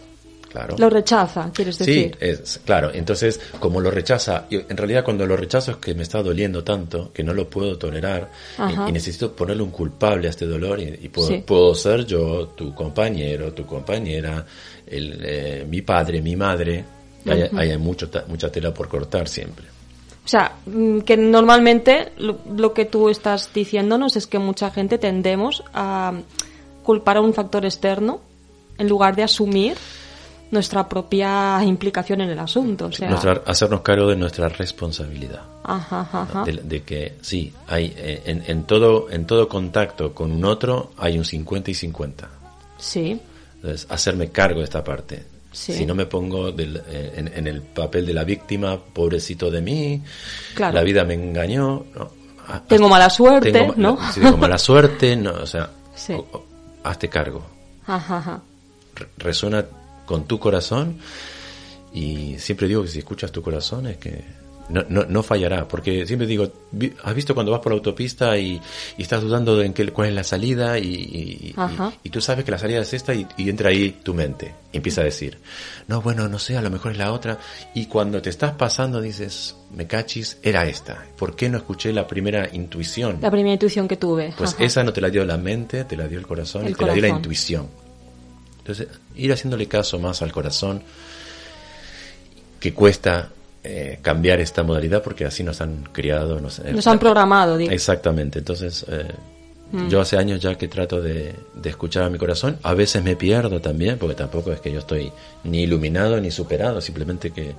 claro. 0.51 0.75
Lo 0.77 0.89
rechaza, 0.89 1.51
quieres 1.53 1.75
Sí, 1.75 1.85
decir. 1.85 2.17
es, 2.19 2.59
claro. 2.65 2.89
Entonces, 2.93 3.39
como 3.59 3.79
lo 3.79 3.91
rechaza, 3.91 4.45
yo- 4.49 4.61
en 4.67 4.75
realidad 4.75 5.03
cuando 5.03 5.25
lo 5.27 5.37
rechazo 5.37 5.71
es 5.71 5.77
que 5.77 5.93
me 5.93 6.01
está 6.03 6.23
doliendo 6.23 6.63
tanto 6.63 7.11
que 7.13 7.23
no 7.23 7.33
lo 7.33 7.47
puedo 7.47 7.77
tolerar 7.77 8.31
y, 8.69 8.89
y 8.89 8.91
necesito 8.91 9.33
ponerle 9.33 9.61
un 9.61 9.69
culpable 9.69 10.27
a 10.27 10.31
este 10.31 10.47
dolor 10.47 10.79
y, 10.79 10.99
y 11.03 11.09
puedo, 11.09 11.27
Sí. 11.27 11.43
puedo 11.45 11.75
ser 11.75 12.05
yo, 12.05 12.47
tu 12.55 12.73
compañero, 12.73 13.53
tu 13.53 13.65
compañera, 13.67 14.43
el, 14.87 15.19
eh, 15.23 15.65
mi 15.69 15.81
padre, 15.81 16.21
mi 16.21 16.35
madre. 16.35 16.83
Hay, 17.27 17.41
hay 17.55 17.77
mucho, 17.77 18.09
mucha 18.27 18.49
tela 18.51 18.73
por 18.73 18.87
cortar 18.87 19.27
siempre. 19.27 19.65
O 20.27 20.29
sea, 20.29 20.57
mm, 20.65 20.99
que 20.99 21.15
normalmente 21.15 22.11
lo, 22.17 22.39
lo 22.53 22.73
que 22.73 22.83
tú 22.83 23.07
estás 23.07 23.53
diciéndonos 23.53 24.17
es 24.17 24.27
que 24.27 24.39
mucha 24.39 24.69
gente 24.71 24.97
tendemos 24.97 25.63
a 25.73 26.11
culpar 26.83 27.15
a 27.15 27.21
un 27.21 27.33
factor 27.33 27.63
externo 27.63 28.19
en 28.77 28.89
lugar 28.89 29.15
de 29.15 29.23
asumir 29.23 29.77
nuestra 30.51 30.89
propia 30.89 31.63
implicación 31.63 32.19
en 32.19 32.29
el 32.29 32.39
asunto. 32.39 32.87
O 32.87 32.91
sea... 32.91 33.09
hacernos 33.45 33.79
cargo 33.79 34.09
de 34.09 34.17
nuestra 34.17 34.49
responsabilidad. 34.49 35.43
De, 36.45 36.83
que 36.83 37.15
sí, 37.21 37.53
hay 37.65 37.93
eh, 37.95 38.23
en, 38.25 38.43
en, 38.47 38.63
todo, 38.65 39.09
en 39.09 39.25
todo 39.25 39.47
contacto 39.47 40.13
con 40.13 40.33
un 40.33 40.43
otro 40.43 40.91
hay 40.97 41.17
un 41.17 41.23
50 41.23 41.71
y 41.71 41.73
50. 41.73 42.29
Sí. 42.77 43.21
Entonces, 43.55 43.87
hacerme 43.89 44.29
cargo 44.29 44.59
de 44.59 44.65
esta 44.65 44.83
parte. 44.83 45.36
Si 45.57 45.85
no 45.87 45.95
me 45.95 46.05
pongo 46.05 46.49
eh, 46.49 47.31
en, 47.35 47.47
el 47.47 47.61
papel 47.63 48.05
de 48.05 48.13
la 48.13 48.23
víctima, 48.23 48.77
pobrecito 48.77 49.49
de 49.49 49.61
mí, 49.61 50.01
la 50.55 50.83
vida 50.83 51.03
me 51.03 51.15
engañó. 51.15 51.85
tengo 52.67 52.87
mala 52.87 53.09
suerte, 53.09 53.73
¿no? 53.75 53.97
Si 54.13 54.19
tengo 54.19 54.37
mala 54.37 54.59
suerte, 54.59 55.15
no, 55.15 55.31
o 55.31 55.47
sea, 55.47 55.71
hazte 56.83 57.09
cargo. 57.09 57.43
Resuena 59.17 59.65
con 60.05 60.25
tu 60.25 60.39
corazón 60.39 60.99
y 61.91 62.37
siempre 62.37 62.67
digo 62.67 62.83
que 62.83 62.89
si 62.89 62.99
escuchas 62.99 63.31
tu 63.31 63.41
corazón 63.41 63.87
es 63.87 63.97
que 63.97 64.23
no, 64.69 64.83
no, 64.89 65.05
no, 65.05 65.23
fallará, 65.23 65.67
porque 65.67 66.05
siempre 66.05 66.27
digo, 66.27 66.51
¿has 67.03 67.15
visto 67.15 67.33
cuando 67.33 67.51
vas 67.51 67.61
por 67.61 67.71
la 67.71 67.77
autopista 67.77 68.37
y, 68.37 68.61
estás 68.97 69.21
dudando 69.21 69.55
de 69.55 69.65
en 69.65 69.73
qué, 69.73 69.87
cuál 69.91 70.09
es 70.09 70.15
la 70.15 70.23
salida 70.23 70.77
y, 70.77 71.53
y, 72.03 72.09
tú 72.09 72.19
sabes 72.19 72.43
que 72.43 72.51
la 72.51 72.57
salida 72.57 72.81
es 72.81 72.93
esta 72.93 73.13
y, 73.13 73.25
entra 73.37 73.69
ahí 73.69 73.91
tu 74.03 74.13
mente 74.13 74.55
y 74.73 74.77
empieza 74.77 75.01
a 75.01 75.03
decir, 75.05 75.37
no, 75.87 76.01
bueno, 76.01 76.27
no 76.27 76.37
sé, 76.37 76.57
a 76.57 76.61
lo 76.61 76.69
mejor 76.69 76.91
es 76.91 76.97
la 76.97 77.13
otra 77.13 77.39
y 77.73 77.85
cuando 77.85 78.21
te 78.21 78.29
estás 78.29 78.53
pasando 78.53 78.99
dices, 78.99 79.55
me 79.73 79.87
cachis, 79.87 80.37
era 80.43 80.65
esta, 80.67 81.05
¿por 81.17 81.35
qué 81.35 81.49
no 81.49 81.57
escuché 81.57 81.93
la 81.93 82.05
primera 82.05 82.49
intuición? 82.51 83.19
La 83.21 83.31
primera 83.31 83.53
intuición 83.53 83.87
que 83.87 83.95
tuve. 83.95 84.33
Pues 84.37 84.55
esa 84.59 84.83
no 84.83 84.91
te 84.91 84.99
la 84.99 85.09
dio 85.09 85.23
la 85.23 85.37
mente, 85.37 85.85
te 85.85 85.95
la 85.95 86.07
dio 86.07 86.19
el 86.19 86.27
corazón 86.27 86.67
y 86.67 86.73
te 86.73 86.85
la 86.85 86.93
dio 86.93 87.01
la 87.03 87.09
intuición. 87.09 87.67
Entonces, 88.59 88.89
ir 89.15 89.31
haciéndole 89.31 89.65
caso 89.67 89.97
más 89.97 90.21
al 90.21 90.33
corazón 90.33 90.83
que 92.59 92.73
cuesta 92.73 93.31
eh, 93.63 93.99
cambiar 94.01 94.39
esta 94.39 94.63
modalidad 94.63 95.03
porque 95.03 95.25
así 95.25 95.43
nos 95.43 95.59
han 95.61 95.83
criado. 95.91 96.39
Nos, 96.39 96.59
nos 96.59 96.87
han 96.87 96.99
programado. 96.99 97.59
Exactamente. 97.59 98.39
Entonces, 98.39 98.85
eh, 98.87 99.07
mm. 99.71 99.89
yo 99.89 99.99
hace 99.99 100.17
años 100.17 100.39
ya 100.39 100.55
que 100.55 100.67
trato 100.67 101.01
de, 101.01 101.35
escuchar 101.63 102.03
a 102.03 102.09
mi 102.09 102.17
corazón. 102.17 102.57
A 102.63 102.73
veces 102.73 103.03
me 103.03 103.15
pierdo 103.15 103.59
también, 103.59 103.97
porque 103.97 104.15
tampoco 104.15 104.51
es 104.51 104.61
que 104.61 104.71
yo 104.71 104.79
estoy 104.79 105.11
ni 105.43 105.63
iluminado 105.63 106.19
ni 106.21 106.31
superado, 106.31 106.79
simplemente 106.81 107.31
que 107.31 107.55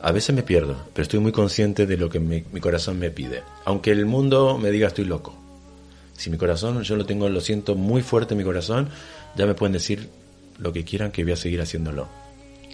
a 0.00 0.12
veces 0.12 0.34
me 0.34 0.44
pierdo, 0.44 0.76
pero 0.92 1.02
estoy 1.02 1.18
muy 1.18 1.32
consciente 1.32 1.86
de 1.86 1.96
lo 1.96 2.08
que 2.08 2.20
mi, 2.20 2.42
corazón 2.60 2.98
me 2.98 3.10
pide. 3.10 3.42
Aunque 3.64 3.90
el 3.90 4.06
mundo 4.06 4.58
me 4.58 4.70
diga 4.70 4.88
estoy 4.88 5.06
loco. 5.06 5.34
Si 6.16 6.30
mi 6.30 6.36
corazón, 6.36 6.82
yo 6.82 6.96
lo 6.96 7.06
tengo, 7.06 7.28
lo 7.28 7.40
siento 7.40 7.74
muy 7.74 8.02
fuerte 8.02 8.34
en 8.34 8.38
mi 8.38 8.44
corazón, 8.44 8.90
ya 9.36 9.46
me 9.46 9.54
pueden 9.54 9.72
decir 9.72 10.08
lo 10.58 10.72
que 10.72 10.84
quieran 10.84 11.10
que 11.10 11.24
voy 11.24 11.32
a 11.32 11.36
seguir 11.36 11.60
haciéndolo. 11.60 12.08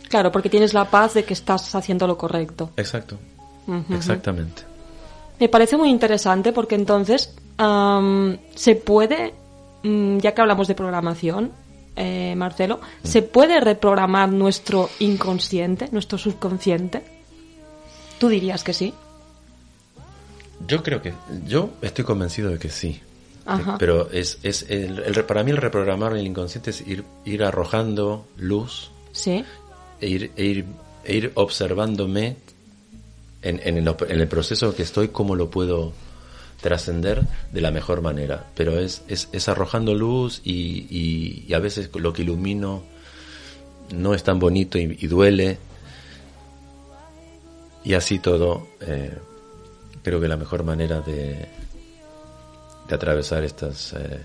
Claro, 0.08 0.30
porque 0.30 0.48
tienes 0.48 0.74
la 0.74 0.90
paz 0.90 1.14
de 1.14 1.24
que 1.24 1.34
estás 1.34 1.74
haciendo 1.74 2.06
lo 2.06 2.16
correcto. 2.16 2.70
Exacto. 2.76 3.18
Exactamente. 3.90 4.62
Me 5.40 5.48
parece 5.48 5.76
muy 5.76 5.90
interesante 5.90 6.52
porque 6.52 6.74
entonces 6.74 7.34
se 8.54 8.74
puede, 8.76 9.34
mm, 9.82 10.18
ya 10.18 10.34
que 10.34 10.40
hablamos 10.40 10.68
de 10.68 10.74
programación, 10.74 11.50
eh, 11.96 12.34
Marcelo, 12.36 12.78
mm. 12.78 13.06
¿se 13.06 13.22
puede 13.22 13.60
reprogramar 13.60 14.28
nuestro 14.28 14.90
inconsciente, 15.00 15.88
nuestro 15.92 16.18
subconsciente? 16.18 17.02
¿Tú 18.18 18.28
dirías 18.28 18.62
que 18.64 18.72
sí? 18.72 18.94
Yo 20.66 20.82
creo 20.82 21.02
que, 21.02 21.12
yo 21.46 21.70
estoy 21.82 22.04
convencido 22.04 22.50
de 22.50 22.58
que 22.58 22.68
sí. 22.68 23.00
Pero 23.78 24.10
es, 24.10 24.38
es 24.42 24.64
el, 24.70 25.22
para 25.26 25.42
mí 25.44 25.50
el 25.50 25.58
reprogramar 25.58 26.16
el 26.16 26.26
inconsciente 26.26 26.70
es 26.70 26.80
ir, 26.86 27.04
ir 27.26 27.44
arrojando 27.44 28.26
luz 28.38 28.90
¿Sí? 29.14 29.44
E 30.04 30.08
ir, 30.08 30.30
e 30.36 30.44
ir, 30.44 30.66
e 31.04 31.16
ir 31.16 31.32
observándome 31.34 32.36
en, 33.40 33.60
en, 33.64 33.78
el, 33.78 33.88
en, 33.88 34.20
el, 34.20 34.28
proceso 34.28 34.76
que 34.76 34.82
estoy, 34.82 35.08
cómo 35.08 35.34
lo 35.34 35.48
puedo 35.48 35.94
trascender 36.60 37.22
de 37.52 37.60
la 37.62 37.70
mejor 37.70 38.02
manera. 38.02 38.44
Pero 38.54 38.78
es, 38.78 39.02
es, 39.08 39.30
es 39.32 39.48
arrojando 39.48 39.94
luz 39.94 40.42
y, 40.44 40.86
y, 41.48 41.54
a 41.54 41.58
veces 41.58 41.88
lo 41.94 42.12
que 42.12 42.20
ilumino 42.20 42.82
no 43.94 44.14
es 44.14 44.22
tan 44.22 44.38
bonito 44.38 44.76
y, 44.76 45.06
duele. 45.06 45.56
Y 47.82 47.94
así 47.94 48.18
todo, 48.18 48.68
eh, 48.82 49.16
creo 50.02 50.20
que 50.20 50.28
la 50.28 50.36
mejor 50.36 50.64
manera 50.64 51.00
de, 51.00 51.48
de 52.88 52.94
atravesar 52.94 53.42
estas 53.42 53.94
eh, 53.94 54.20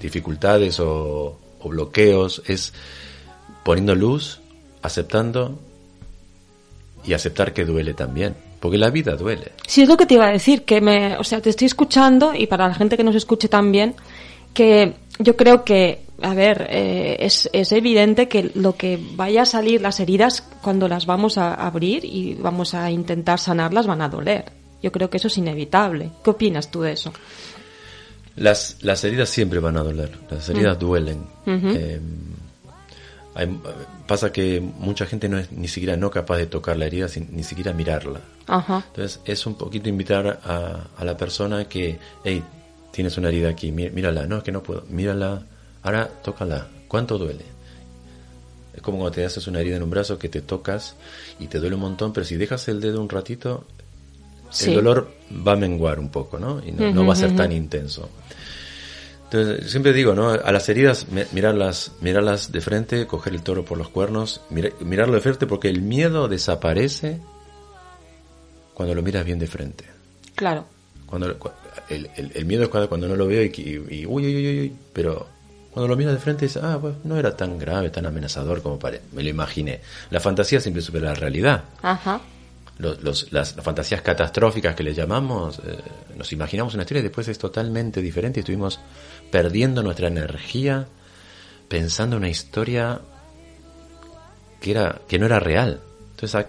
dificultades 0.00 0.80
o, 0.80 1.38
o 1.60 1.68
bloqueos 1.68 2.42
es 2.46 2.72
poniendo 3.62 3.94
luz, 3.94 4.40
aceptando 4.82 5.58
y 7.04 7.12
aceptar 7.12 7.52
que 7.52 7.64
duele 7.64 7.94
también. 7.94 8.34
Porque 8.60 8.76
la 8.76 8.90
vida 8.90 9.16
duele. 9.16 9.52
Sí, 9.66 9.82
es 9.82 9.88
lo 9.88 9.96
que 9.96 10.04
te 10.04 10.14
iba 10.14 10.26
a 10.26 10.32
decir, 10.32 10.64
que 10.64 10.82
me, 10.82 11.16
o 11.16 11.24
sea, 11.24 11.40
te 11.40 11.48
estoy 11.48 11.66
escuchando 11.66 12.34
y 12.34 12.46
para 12.46 12.68
la 12.68 12.74
gente 12.74 12.96
que 12.96 13.04
nos 13.04 13.14
escuche 13.14 13.48
también, 13.48 13.94
que 14.52 14.94
yo 15.18 15.34
creo 15.34 15.64
que, 15.64 16.02
a 16.20 16.34
ver, 16.34 16.66
eh, 16.68 17.16
es, 17.20 17.48
es, 17.54 17.72
evidente 17.72 18.28
que 18.28 18.50
lo 18.54 18.76
que 18.76 18.98
vaya 19.14 19.42
a 19.42 19.46
salir, 19.46 19.80
las 19.80 19.98
heridas, 19.98 20.42
cuando 20.60 20.88
las 20.88 21.06
vamos 21.06 21.38
a 21.38 21.54
abrir 21.54 22.04
y 22.04 22.34
vamos 22.34 22.74
a 22.74 22.90
intentar 22.90 23.38
sanarlas, 23.38 23.86
van 23.86 24.02
a 24.02 24.10
doler. 24.10 24.44
Yo 24.82 24.92
creo 24.92 25.08
que 25.08 25.16
eso 25.16 25.28
es 25.28 25.38
inevitable. 25.38 26.10
¿Qué 26.22 26.30
opinas 26.30 26.70
tú 26.70 26.82
de 26.82 26.92
eso? 26.92 27.14
Las, 28.36 28.76
las 28.82 29.02
heridas 29.04 29.30
siempre 29.30 29.58
van 29.58 29.78
a 29.78 29.82
doler, 29.82 30.10
las 30.30 30.48
heridas 30.50 30.76
mm. 30.76 30.80
duelen 30.80 31.18
pasa 34.06 34.32
que 34.32 34.60
mucha 34.60 35.06
gente 35.06 35.28
no 35.28 35.38
es 35.38 35.52
ni 35.52 35.68
siquiera 35.68 35.96
no 35.96 36.10
capaz 36.10 36.38
de 36.38 36.46
tocar 36.46 36.76
la 36.76 36.86
herida, 36.86 37.06
ni 37.30 37.42
siquiera 37.42 37.72
mirarla. 37.72 38.20
Entonces 38.48 39.20
es 39.24 39.46
un 39.46 39.54
poquito 39.54 39.88
invitar 39.88 40.40
a, 40.44 41.04
la 41.04 41.16
persona 41.16 41.66
que, 41.66 41.98
hey, 42.24 42.42
tienes 42.90 43.16
una 43.18 43.28
herida 43.28 43.48
aquí, 43.50 43.70
mírala, 43.72 44.26
no, 44.26 44.38
es 44.38 44.42
que 44.42 44.52
no 44.52 44.62
puedo, 44.62 44.84
mírala, 44.88 45.42
ahora 45.82 46.08
tócala, 46.22 46.66
¿cuánto 46.88 47.18
duele? 47.18 47.44
Es 48.74 48.82
como 48.82 48.98
cuando 48.98 49.14
te 49.14 49.24
haces 49.24 49.46
una 49.46 49.60
herida 49.60 49.76
en 49.76 49.82
un 49.82 49.90
brazo 49.90 50.18
que 50.18 50.28
te 50.28 50.40
tocas 50.42 50.96
y 51.38 51.46
te 51.46 51.58
duele 51.58 51.76
un 51.76 51.82
montón, 51.82 52.12
pero 52.12 52.26
si 52.26 52.36
dejas 52.36 52.68
el 52.68 52.80
dedo 52.80 53.00
un 53.00 53.08
ratito, 53.08 53.64
el 54.60 54.74
dolor 54.74 55.12
va 55.46 55.52
a 55.52 55.56
menguar 55.56 56.00
un 56.00 56.08
poco, 56.08 56.38
¿no? 56.38 56.60
Y 56.64 56.72
no, 56.72 56.92
no 56.92 57.06
va 57.06 57.12
a 57.12 57.16
ser 57.16 57.36
tan 57.36 57.52
intenso. 57.52 58.08
Entonces, 59.32 59.70
siempre 59.70 59.92
digo, 59.92 60.12
¿no? 60.12 60.30
A 60.30 60.50
las 60.50 60.68
heridas, 60.68 61.06
mirarlas, 61.30 61.92
mirarlas 62.00 62.50
de 62.50 62.60
frente, 62.60 63.06
coger 63.06 63.32
el 63.32 63.42
toro 63.42 63.64
por 63.64 63.78
los 63.78 63.88
cuernos, 63.88 64.40
mirarlo 64.50 65.14
de 65.14 65.20
frente 65.20 65.46
porque 65.46 65.68
el 65.68 65.82
miedo 65.82 66.26
desaparece 66.26 67.20
cuando 68.74 68.92
lo 68.92 69.02
miras 69.02 69.24
bien 69.24 69.38
de 69.38 69.46
frente. 69.46 69.84
Claro. 70.34 70.66
Cuando, 71.06 71.28
el, 71.88 72.10
el, 72.16 72.44
miedo 72.44 72.64
es 72.64 72.70
cuando, 72.70 72.88
cuando, 72.88 73.06
no 73.06 73.14
lo 73.14 73.28
veo 73.28 73.44
y, 73.44 73.52
y, 73.54 74.04
uy, 74.04 74.26
uy, 74.26 74.36
uy, 74.36 74.60
uy, 74.60 74.76
pero 74.92 75.28
cuando 75.70 75.86
lo 75.86 75.96
miras 75.96 76.14
de 76.14 76.18
frente 76.18 76.46
dices, 76.46 76.60
ah, 76.64 76.78
pues 76.80 76.96
no 77.04 77.16
era 77.16 77.36
tan 77.36 77.56
grave, 77.56 77.90
tan 77.90 78.06
amenazador 78.06 78.62
como 78.62 78.80
pare 78.80 79.00
me 79.12 79.22
lo 79.22 79.28
imaginé. 79.28 79.80
La 80.10 80.18
fantasía 80.18 80.58
siempre 80.60 80.82
supera 80.82 81.10
la 81.10 81.14
realidad. 81.14 81.64
Ajá 81.82 82.20
las, 83.30 83.54
fantasías 83.54 84.02
catastróficas 84.02 84.74
que 84.74 84.82
le 84.82 84.94
llamamos, 84.94 85.58
eh, 85.58 85.78
nos 86.16 86.32
imaginamos 86.32 86.74
una 86.74 86.82
historia 86.84 87.00
y 87.00 87.04
después 87.04 87.28
es 87.28 87.38
totalmente 87.38 88.00
diferente 88.00 88.40
y 88.40 88.42
estuvimos 88.42 88.80
perdiendo 89.30 89.82
nuestra 89.82 90.08
energía 90.08 90.86
pensando 91.68 92.16
en 92.16 92.22
una 92.22 92.28
historia 92.28 93.00
que, 94.60 94.72
era, 94.72 95.00
que 95.08 95.18
no 95.18 95.26
era 95.26 95.38
real. 95.38 95.80
Entonces, 96.10 96.46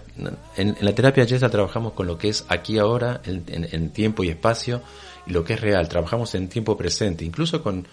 en, 0.56 0.76
la 0.80 0.94
terapia 0.94 1.24
Jessa 1.24 1.48
trabajamos 1.48 1.92
con 1.92 2.06
lo 2.06 2.18
que 2.18 2.28
es 2.28 2.44
aquí 2.48 2.78
ahora, 2.78 3.22
en, 3.24 3.90
tiempo 3.90 4.24
y 4.24 4.28
espacio, 4.28 4.82
y 5.26 5.32
lo 5.32 5.44
que 5.44 5.54
es 5.54 5.60
real. 5.60 5.88
Trabajamos 5.88 6.34
en 6.34 6.48
tiempo 6.48 6.76
presente, 6.76 7.24
incluso 7.24 7.62
con 7.62 7.86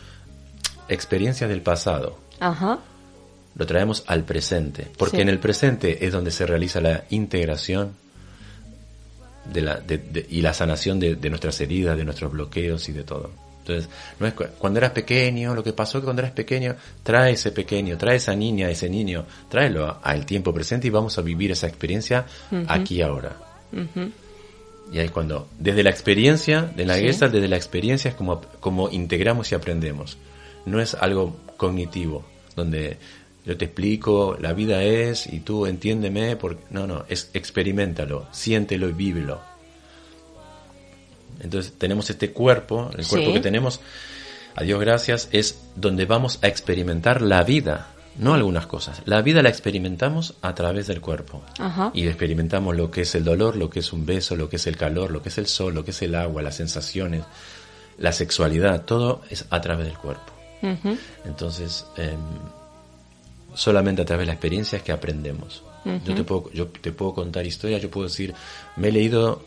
experiencias 0.89 1.49
del 1.49 1.61
pasado. 1.61 2.17
Ajá. 2.39 2.79
Lo 3.55 3.65
traemos 3.65 4.03
al 4.07 4.23
presente, 4.23 4.87
porque 4.97 5.21
en 5.21 5.29
el 5.29 5.39
presente 5.39 6.05
es 6.05 6.11
donde 6.11 6.31
se 6.31 6.45
realiza 6.45 6.81
la 6.81 7.05
integración 7.11 7.93
de 9.45 9.61
la, 9.61 9.81
y 10.29 10.41
la 10.41 10.53
sanación 10.53 10.99
de, 10.99 11.29
nuestras 11.29 11.61
heridas, 11.61 11.95
de 11.95 12.05
nuestros 12.05 12.31
bloqueos 12.31 12.89
y 12.89 12.91
de 12.91 13.03
todo. 13.03 13.31
Entonces, 13.69 13.89
no 14.19 14.27
es 14.27 14.33
cuando 14.33 14.79
eras 14.79 14.91
pequeño, 14.91 15.53
lo 15.53 15.63
que 15.63 15.73
pasó 15.73 15.99
que 15.99 16.05
cuando 16.05 16.21
eras 16.21 16.33
pequeño, 16.33 16.75
trae 17.03 17.33
ese 17.33 17.51
pequeño, 17.51 17.97
trae 17.97 18.17
esa 18.17 18.35
niña, 18.35 18.69
ese 18.69 18.89
niño, 18.89 19.25
tráelo 19.49 19.99
al 20.01 20.25
tiempo 20.25 20.53
presente 20.53 20.87
y 20.87 20.89
vamos 20.89 21.17
a 21.17 21.21
vivir 21.21 21.51
esa 21.51 21.67
experiencia 21.67 22.25
aquí 22.67 22.95
y 22.95 23.01
ahora. 23.01 23.37
Y 24.91 24.97
ahí 24.97 25.09
cuando, 25.09 25.47
desde 25.59 25.83
la 25.83 25.91
experiencia, 25.91 26.63
de 26.63 26.85
la 26.85 26.97
guesa 26.97 27.27
desde 27.27 27.47
la 27.47 27.57
experiencia 27.57 28.09
es 28.09 28.15
como, 28.15 28.41
como 28.59 28.89
integramos 28.89 29.51
y 29.51 29.55
aprendemos. 29.55 30.17
No 30.65 30.81
es 30.81 30.95
algo 30.95 31.37
cognitivo, 31.57 32.25
donde 32.55 32.97
yo 33.45 33.55
te 33.57 33.65
explico, 33.65 34.35
la 34.39 34.53
vida 34.53 34.83
es 34.83 35.27
y 35.27 35.39
tú 35.41 35.65
entiéndeme, 35.65 36.35
porque 36.35 36.63
no, 36.71 36.87
no, 36.87 37.05
es 37.07 37.29
experimentalo, 37.33 38.27
siéntelo 38.31 38.89
y 38.89 38.93
vívelo. 38.93 39.48
Entonces 41.39 41.73
tenemos 41.77 42.09
este 42.09 42.31
cuerpo, 42.31 42.89
el 42.97 43.07
cuerpo 43.07 43.33
que 43.33 43.39
tenemos, 43.39 43.79
a 44.55 44.63
Dios 44.63 44.79
gracias, 44.79 45.29
es 45.31 45.59
donde 45.75 46.05
vamos 46.05 46.39
a 46.41 46.47
experimentar 46.47 47.21
la 47.21 47.43
vida 47.43 47.87
no 48.19 48.33
algunas 48.33 48.67
cosas. 48.67 49.01
La 49.05 49.21
vida 49.21 49.41
la 49.41 49.49
experimentamos 49.49 50.35
a 50.41 50.53
través 50.53 50.87
del 50.87 50.99
cuerpo. 50.99 51.41
Y 51.93 52.05
experimentamos 52.05 52.75
lo 52.75 52.91
que 52.91 53.01
es 53.01 53.15
el 53.15 53.23
dolor, 53.23 53.55
lo 53.55 53.69
que 53.69 53.79
es 53.79 53.93
un 53.93 54.05
beso, 54.05 54.35
lo 54.35 54.49
que 54.49 54.57
es 54.57 54.67
el 54.67 54.75
calor, 54.75 55.11
lo 55.11 55.21
que 55.21 55.29
es 55.29 55.37
el 55.37 55.47
sol, 55.47 55.73
lo 55.73 55.85
que 55.85 55.91
es 55.91 56.01
el 56.01 56.13
agua, 56.15 56.41
las 56.41 56.55
sensaciones, 56.55 57.23
la 57.97 58.11
sexualidad, 58.11 58.83
todo 58.83 59.21
es 59.29 59.45
a 59.49 59.61
través 59.61 59.85
del 59.85 59.97
cuerpo. 59.97 60.33
Entonces, 61.25 61.85
em, 61.95 62.19
solamente 63.53 64.01
a 64.01 64.05
través 64.05 64.23
de 64.23 64.27
la 64.27 64.33
experiencia 64.33 64.77
es 64.77 64.83
que 64.83 64.91
aprendemos. 64.91 65.63
Yo 66.05 66.13
te 66.13 66.23
puedo, 66.25 66.51
yo 66.51 66.67
te 66.67 66.91
puedo 66.91 67.13
contar 67.13 67.45
historias, 67.45 67.81
yo 67.81 67.89
puedo 67.89 68.07
decir, 68.07 68.33
me 68.75 68.89
he 68.89 68.91
leído 68.91 69.41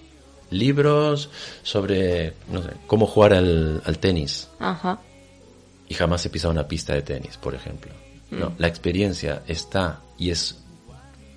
libros 0.52 1.30
sobre 1.62 2.34
no 2.50 2.62
sé, 2.62 2.70
cómo 2.86 3.06
jugar 3.06 3.34
al, 3.34 3.98
tenis. 4.00 4.48
Y 5.88 5.94
jamás 5.94 6.24
he 6.24 6.30
pisado 6.30 6.52
una 6.52 6.68
pista 6.68 6.94
de 6.94 7.02
tenis, 7.02 7.36
por 7.36 7.54
ejemplo. 7.54 7.92
No, 8.30 8.50
mm. 8.50 8.54
la 8.58 8.68
experiencia 8.68 9.42
está 9.46 10.00
y 10.16 10.30
es, 10.30 10.58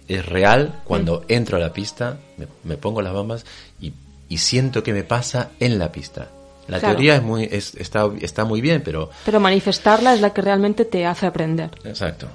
es 0.07 0.25
real 0.25 0.81
cuando 0.85 1.21
mm. 1.21 1.23
entro 1.27 1.57
a 1.57 1.59
la 1.59 1.73
pista, 1.73 2.17
me, 2.63 2.77
pongo 2.77 3.01
las 3.01 3.13
bambas 3.13 3.45
y, 3.81 3.93
y, 4.29 4.37
siento 4.37 4.81
que 4.81 4.93
me 4.93 5.03
pasa 5.03 5.51
en 5.59 5.77
la 5.77 5.91
pista. 5.91 6.29
La 6.67 6.79
teoría 6.79 7.15
es 7.15 7.21
muy, 7.21 7.43
es, 7.51 7.75
está, 7.75 8.09
está 8.21 8.43
muy 8.43 8.59
bien, 8.59 8.81
pero... 8.83 9.09
Pero 9.23 9.39
manifestarla 9.39 10.13
es 10.13 10.21
la 10.21 10.33
que 10.33 10.41
realmente 10.41 10.85
te 10.85 11.05
hace 11.05 11.27
aprender. 11.27 11.69
Exacto. 11.83 12.27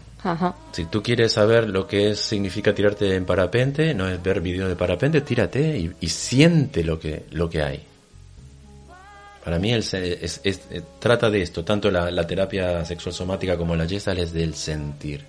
Si 0.73 0.85
tú 0.87 1.03
quieres 1.03 1.33
saber 1.33 1.69
lo 1.69 1.87
que 1.87 2.11
es, 2.11 2.21
significa 2.21 2.75
tirarte 2.75 3.15
en 3.15 3.25
parapente, 3.25 3.95
no 3.95 4.09
es 4.09 4.23
ver 4.23 4.41
vídeos 4.41 4.69
de 4.69 4.77
parapente, 4.77 5.21
tírate 5.23 5.91
y, 6.01 6.09
siente 6.09 6.85
lo 6.85 6.99
que, 6.99 7.25
lo 7.31 7.49
que 7.49 7.63
hay. 7.63 7.83
Para 9.45 9.59
mí 9.59 9.73
el, 9.73 9.81
es, 9.81 10.41
trata 10.99 11.31
de 11.31 11.43
esto, 11.43 11.65
tanto 11.65 11.91
la, 11.91 12.27
terapia 12.27 12.85
sexual 12.85 13.15
somática 13.15 13.57
como 13.57 13.75
la 13.75 13.87
Gestal 13.87 14.19
es 14.19 14.33
del 14.33 14.55
sentir. 14.55 15.25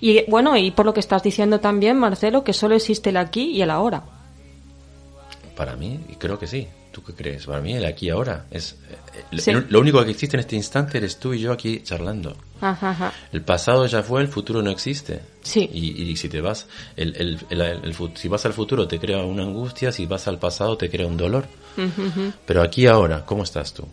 Y 0.00 0.30
bueno, 0.30 0.56
y 0.56 0.70
por 0.70 0.86
lo 0.86 0.94
que 0.94 1.00
estás 1.00 1.22
diciendo 1.22 1.58
también, 1.58 1.98
Marcelo, 1.98 2.44
que 2.44 2.52
solo 2.52 2.76
existe 2.76 3.10
el 3.10 3.16
aquí 3.16 3.50
y 3.50 3.62
el 3.62 3.70
ahora. 3.70 4.04
Para 5.56 5.74
mí, 5.74 6.00
y 6.08 6.14
creo 6.14 6.38
que 6.38 6.46
sí. 6.46 6.68
¿Tú 6.94 7.02
qué 7.02 7.12
crees? 7.12 7.46
Para 7.46 7.60
mí 7.60 7.74
el 7.74 7.84
aquí 7.84 8.08
ahora 8.08 8.46
es 8.52 8.76
eh, 9.32 9.64
lo 9.68 9.80
único 9.80 10.04
que 10.04 10.12
existe 10.12 10.36
en 10.36 10.40
este 10.42 10.54
instante 10.54 10.98
eres 10.98 11.18
tú 11.18 11.34
y 11.34 11.40
yo 11.40 11.50
aquí 11.50 11.82
charlando. 11.82 12.36
El 13.32 13.42
pasado 13.42 13.84
ya 13.86 14.04
fue, 14.04 14.22
el 14.22 14.28
futuro 14.28 14.62
no 14.62 14.70
existe. 14.70 15.20
Sí. 15.42 15.68
Y, 15.72 16.14
si 16.16 16.28
te 16.28 16.40
vas, 16.40 16.68
el, 16.96 17.40
si 18.14 18.28
vas 18.28 18.46
al 18.46 18.52
futuro 18.52 18.86
te 18.86 19.00
crea 19.00 19.24
una 19.24 19.42
angustia, 19.42 19.90
si 19.90 20.06
vas 20.06 20.28
al 20.28 20.38
pasado 20.38 20.78
te 20.78 20.88
crea 20.88 21.08
un 21.08 21.16
dolor. 21.16 21.46
Pero 22.46 22.62
aquí 22.62 22.86
ahora, 22.86 23.26
¿cómo 23.26 23.42
estás 23.42 23.74
tú? 23.74 23.88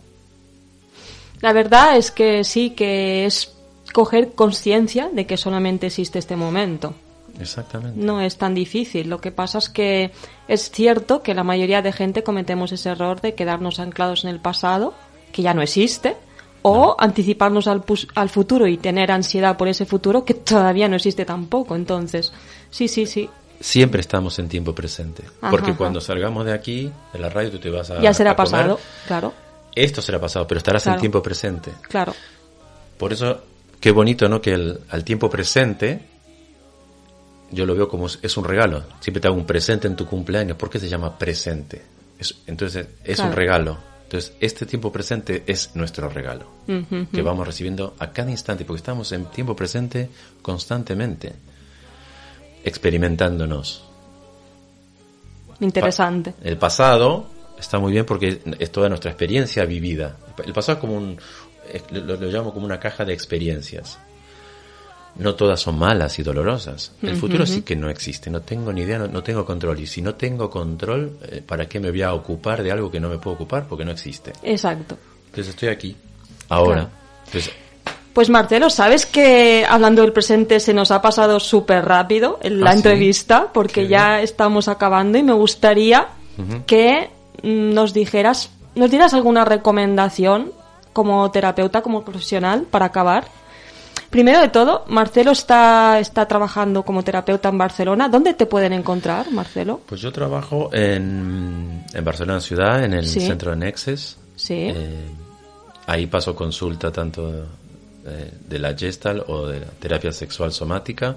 La 1.41 1.53
verdad 1.53 1.97
es 1.97 2.11
que 2.11 2.43
sí, 2.43 2.69
que 2.69 3.25
es 3.25 3.51
coger 3.93 4.33
conciencia 4.33 5.09
de 5.11 5.25
que 5.25 5.37
solamente 5.37 5.87
existe 5.87 6.19
este 6.19 6.35
momento. 6.35 6.93
Exactamente. 7.39 7.99
No 7.99 8.21
es 8.21 8.37
tan 8.37 8.53
difícil. 8.53 9.09
Lo 9.09 9.19
que 9.19 9.31
pasa 9.31 9.57
es 9.57 9.69
que 9.69 10.11
es 10.47 10.71
cierto 10.71 11.23
que 11.23 11.33
la 11.33 11.43
mayoría 11.43 11.81
de 11.81 11.91
gente 11.91 12.23
cometemos 12.23 12.71
ese 12.71 12.89
error 12.89 13.21
de 13.21 13.35
quedarnos 13.35 13.79
anclados 13.79 14.23
en 14.23 14.29
el 14.29 14.39
pasado, 14.39 14.93
que 15.31 15.41
ya 15.41 15.53
no 15.53 15.61
existe, 15.61 16.17
o 16.61 16.95
anticiparnos 16.99 17.67
al, 17.67 17.83
al 18.15 18.29
futuro 18.29 18.67
y 18.67 18.77
tener 18.77 19.11
ansiedad 19.11 19.57
por 19.57 19.67
ese 19.67 19.85
futuro 19.85 20.25
que 20.25 20.33
todavía 20.33 20.87
no 20.87 20.95
existe 20.95 21.25
tampoco. 21.25 21.75
Entonces, 21.75 22.31
sí, 22.69 22.87
sí, 22.87 23.05
sí. 23.05 23.29
Siempre 23.59 24.01
estamos 24.01 24.39
en 24.39 24.49
tiempo 24.49 24.73
presente. 24.73 25.23
porque 25.49 25.75
cuando 25.75 26.01
salgamos 26.01 26.45
de 26.45 26.53
aquí, 26.53 26.91
de 27.13 27.19
la 27.19 27.29
radio, 27.29 27.51
tú 27.51 27.59
te 27.59 27.69
vas 27.69 27.91
a. 27.91 28.01
Ya 28.01 28.13
será 28.13 28.35
pasado, 28.35 28.79
claro. 29.07 29.33
Esto 29.75 30.01
será 30.01 30.19
pasado, 30.19 30.47
pero 30.47 30.57
estarás 30.57 30.85
en 30.87 30.97
tiempo 30.97 31.21
presente. 31.21 31.71
Claro. 31.83 32.13
Por 32.97 33.13
eso, 33.13 33.41
qué 33.79 33.91
bonito, 33.91 34.27
¿no? 34.27 34.41
Que 34.41 34.53
el, 34.53 34.79
al 34.89 35.03
tiempo 35.03 35.29
presente 35.29 36.10
yo 37.51 37.65
lo 37.65 37.75
veo 37.75 37.87
como 37.87 38.07
es 38.07 38.37
un 38.37 38.43
regalo. 38.43 38.83
Siempre 38.99 39.21
te 39.21 39.27
hago 39.27 39.37
un 39.37 39.45
presente 39.45 39.87
en 39.87 39.95
tu 39.95 40.05
cumpleaños. 40.05 40.57
¿Por 40.57 40.69
qué 40.69 40.79
se 40.79 40.89
llama 40.89 41.17
presente? 41.17 41.81
entonces 42.45 42.87
es 43.03 43.19
un 43.19 43.31
regalo. 43.31 43.77
Entonces 44.03 44.33
este 44.39 44.65
tiempo 44.65 44.91
presente 44.91 45.43
es 45.47 45.75
nuestro 45.75 46.09
regalo 46.09 46.45
que 46.67 47.21
vamos 47.21 47.47
recibiendo 47.47 47.95
a 47.97 48.11
cada 48.11 48.29
instante 48.29 48.65
porque 48.65 48.79
estamos 48.79 49.11
en 49.11 49.25
tiempo 49.25 49.55
presente 49.55 50.09
constantemente 50.41 51.33
experimentándonos. 52.63 53.83
Interesante. 55.61 56.33
el 56.43 56.57
pasado 56.57 57.27
está 57.57 57.79
muy 57.79 57.91
bien 57.91 58.05
porque 58.05 58.41
es 58.59 58.71
toda 58.71 58.89
nuestra 58.89 59.11
experiencia 59.11 59.63
vivida. 59.65 60.17
El 60.43 60.53
pasado 60.53 60.77
es 60.77 60.81
como 60.81 60.97
un, 60.97 61.17
lo, 61.91 62.17
lo 62.17 62.27
llamo 62.27 62.53
como 62.53 62.65
una 62.65 62.79
caja 62.79 63.05
de 63.05 63.13
experiencias 63.13 63.97
no 65.15 65.35
todas 65.35 65.59
son 65.59 65.77
malas 65.77 66.17
y 66.19 66.23
dolorosas. 66.23 66.93
El 67.01 67.15
futuro 67.15 67.45
sí 67.45 67.61
que 67.61 67.75
no 67.75 67.89
existe, 67.89 68.29
no 68.29 68.41
tengo 68.41 68.71
ni 68.71 68.81
idea, 68.81 68.97
no, 68.97 69.23
tengo 69.23 69.45
control. 69.45 69.79
Y 69.79 69.87
si 69.87 70.01
no 70.01 70.15
tengo 70.15 70.49
control, 70.49 71.17
eh, 71.23 71.43
¿para 71.45 71.67
qué 71.67 71.79
me 71.79 71.91
voy 71.91 72.01
a 72.01 72.13
ocupar 72.13 72.63
de 72.63 72.71
algo 72.71 72.89
que 72.89 72.99
no 72.99 73.09
me 73.09 73.17
puedo 73.17 73.35
ocupar? 73.35 73.67
Porque 73.67 73.85
no 73.85 73.91
existe. 73.91 74.33
Exacto. 74.43 74.97
Entonces 75.27 75.49
estoy 75.49 75.69
aquí, 75.69 75.95
ahora. 76.49 76.89
pues 78.13 78.29
Marcelo, 78.29 78.69
sabes 78.69 79.05
que 79.05 79.65
hablando 79.67 80.01
del 80.01 80.13
presente 80.13 80.59
se 80.59 80.73
nos 80.73 80.91
ha 80.91 81.01
pasado 81.01 81.39
súper 81.39 81.85
rápido 81.85 82.39
en 82.41 82.61
la 82.61 82.71
¿Ah, 82.71 82.73
entrevista, 82.73 83.49
porque 83.53 83.87
ya 83.87 84.21
estamos 84.21 84.67
acabando 84.67 85.17
y 85.17 85.23
me 85.23 85.33
gustaría 85.33 86.07
que 86.65 87.09
nos 87.43 87.93
dijeras, 87.93 88.49
nos 88.75 88.89
dieras 88.89 89.13
alguna 89.13 89.45
recomendación 89.45 90.51
como 90.93 91.29
terapeuta, 91.31 91.81
como 91.81 92.03
profesional, 92.03 92.63
para 92.69 92.87
acabar 92.87 93.25
Primero 94.11 94.41
de 94.41 94.49
todo, 94.49 94.83
Marcelo 94.89 95.31
está, 95.31 95.97
está 95.97 96.27
trabajando 96.27 96.83
como 96.83 97.01
terapeuta 97.01 97.47
en 97.47 97.57
Barcelona. 97.57 98.09
¿Dónde 98.09 98.33
te 98.33 98.45
pueden 98.45 98.73
encontrar, 98.73 99.31
Marcelo? 99.31 99.79
Pues 99.85 100.01
yo 100.01 100.11
trabajo 100.11 100.69
en, 100.73 101.85
en 101.93 102.03
Barcelona 102.03 102.41
ciudad, 102.41 102.83
en 102.83 102.93
el 102.93 103.07
centro 103.07 103.51
de 103.51 103.57
Nexus. 103.57 104.17
Sí. 104.35 104.67
Eh, 104.67 105.05
ahí 105.87 106.07
paso 106.07 106.35
consulta 106.35 106.91
tanto 106.91 107.45
eh, 108.05 108.33
de 108.49 108.59
la 108.59 108.77
Gestal 108.77 109.23
o 109.27 109.47
de 109.47 109.61
la 109.61 109.67
terapia 109.67 110.11
sexual 110.11 110.51
somática, 110.51 111.15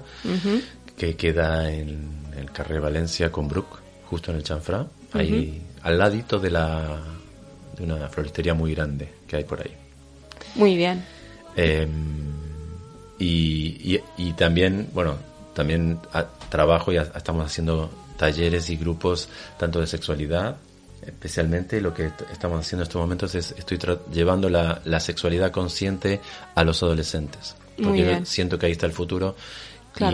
que 0.95 1.17
queda 1.17 1.69
en 1.69 2.31
el 2.37 2.49
Carrer 2.51 2.79
Valencia 2.79 3.29
con 3.29 3.49
Brook, 3.49 3.77
justo 4.09 4.31
en 4.31 4.37
el 4.37 4.43
Chanfrà, 4.43 4.87
ahí 5.11 5.61
al 5.83 5.97
ladito 5.97 6.39
de 6.39 6.49
la 6.49 6.97
de 7.75 7.83
una 7.83 8.07
floristería 8.07 8.53
muy 8.53 8.73
grande 8.73 9.11
que 9.27 9.35
hay 9.35 9.43
por 9.43 9.59
ahí. 9.59 9.75
Muy 10.55 10.77
bien. 10.77 11.03
Eh, 11.57 11.85
y, 13.17 14.01
y, 14.17 14.33
también, 14.33 14.89
bueno, 14.93 15.15
también 15.53 15.99
trabajo 16.49 16.91
y 16.91 16.97
estamos 16.97 17.45
haciendo 17.45 17.89
talleres 18.17 18.69
y 18.69 18.77
grupos 18.77 19.29
tanto 19.57 19.79
de 19.79 19.87
sexualidad, 19.87 20.57
especialmente 21.05 21.79
lo 21.81 21.93
que 21.93 22.11
estamos 22.31 22.59
haciendo 22.59 22.83
en 22.83 22.87
estos 22.87 23.01
momentos 23.01 23.35
es 23.35 23.53
estoy 23.57 23.79
llevando 24.11 24.49
la, 24.49 24.81
la 24.85 24.99
sexualidad 24.99 25.51
consciente 25.51 26.19
a 26.55 26.63
los 26.63 26.81
adolescentes. 26.83 27.55
Porque 27.81 28.21
siento 28.23 28.57
que 28.57 28.67
ahí 28.67 28.71
está 28.71 28.85
el 28.85 28.93
futuro 28.93 29.35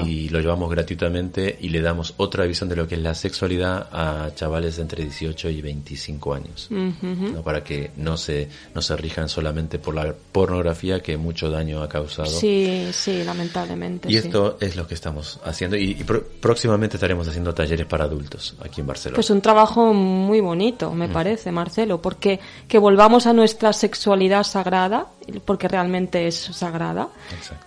y 0.06 0.30
lo 0.30 0.39
llevamos 0.39 0.70
gratuitamente 0.70 1.58
y 1.60 1.70
le 1.70 1.82
damos 1.82 2.13
otra 2.17 2.46
visión 2.46 2.70
de 2.70 2.76
lo 2.76 2.88
que 2.88 2.96
es 2.96 3.02
la 3.02 3.15
sexualidad 3.15 3.88
a 3.91 4.30
chavales 4.36 4.78
entre 4.80 5.04
18 5.04 5.50
y 5.50 5.62
25 5.62 6.34
años, 6.34 6.67
¿no? 6.70 7.41
para 7.41 7.63
que 7.63 7.91
no 7.98 8.17
se, 8.17 8.48
no 8.74 8.82
se 8.82 8.96
rijan 8.96 9.30
solamente 9.30 9.80
por 9.80 9.96
la 9.96 10.13
pornografía 10.32 11.02
que 11.02 11.17
mucho 11.17 11.50
daño 11.50 11.82
ha 11.82 11.89
causado. 11.89 12.28
Sí, 12.28 12.89
sí, 12.91 13.24
lamentablemente. 13.24 14.12
Y 14.12 14.17
esto 14.17 14.58
es 14.60 14.76
lo 14.76 14.88
que 14.88 14.94
estamos 14.94 15.39
haciendo 15.44 15.78
y, 15.78 15.96
próximamente 16.39 16.98
estaremos 16.98 17.28
haciendo 17.28 17.54
talleres 17.54 17.86
para 17.86 18.06
adultos 18.06 18.56
aquí 18.63 18.82
en 18.82 18.88
Barcelona. 18.88 19.15
Pues 19.15 19.30
un 19.30 19.41
trabajo 19.41 19.94
muy 19.94 20.41
bonito, 20.41 20.91
me 20.91 21.10
parece, 21.10 21.52
Marcelo, 21.52 22.02
porque 22.02 22.39
que 22.67 22.78
volvamos 22.78 23.26
a 23.28 23.34
nuestra 23.34 23.74
sexualidad 23.74 24.44
sagrada, 24.44 25.08
porque 25.45 25.67
realmente 25.67 26.27
es 26.27 26.36
sagrada, 26.36 27.10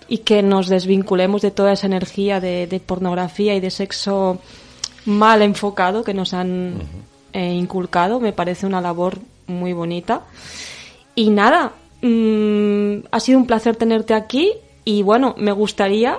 y 0.09 0.19
que 0.19 0.43
nos 0.43 0.69
desvinculemos 0.69 1.43
de 1.43 1.51
toda 1.51 1.73
esa 1.73 1.87
energía 1.87 2.41
de, 2.41 2.83
pornografía 2.85 3.55
y 3.55 3.61
de 3.61 3.71
sexo 3.71 4.39
mal 5.07 5.43
enfocado 5.43 6.05
que 6.05 6.15
nos 6.15 6.35
han 6.35 6.83
eh, 7.33 7.53
inculcado. 7.53 8.21
Me 8.21 8.33
parece 8.33 8.67
una 8.67 8.81
labor 8.81 9.19
muy 9.47 9.73
bonita. 9.73 10.23
Y 11.15 11.31
nada, 11.31 11.73
mm, 12.03 13.07
ha 13.11 13.21
sido 13.21 13.39
un 13.39 13.47
placer 13.47 13.77
tenerte 13.77 14.15
aquí 14.15 14.53
y 14.85 15.03
bueno, 15.03 15.35
me 15.39 15.53
gustaría, 15.53 16.19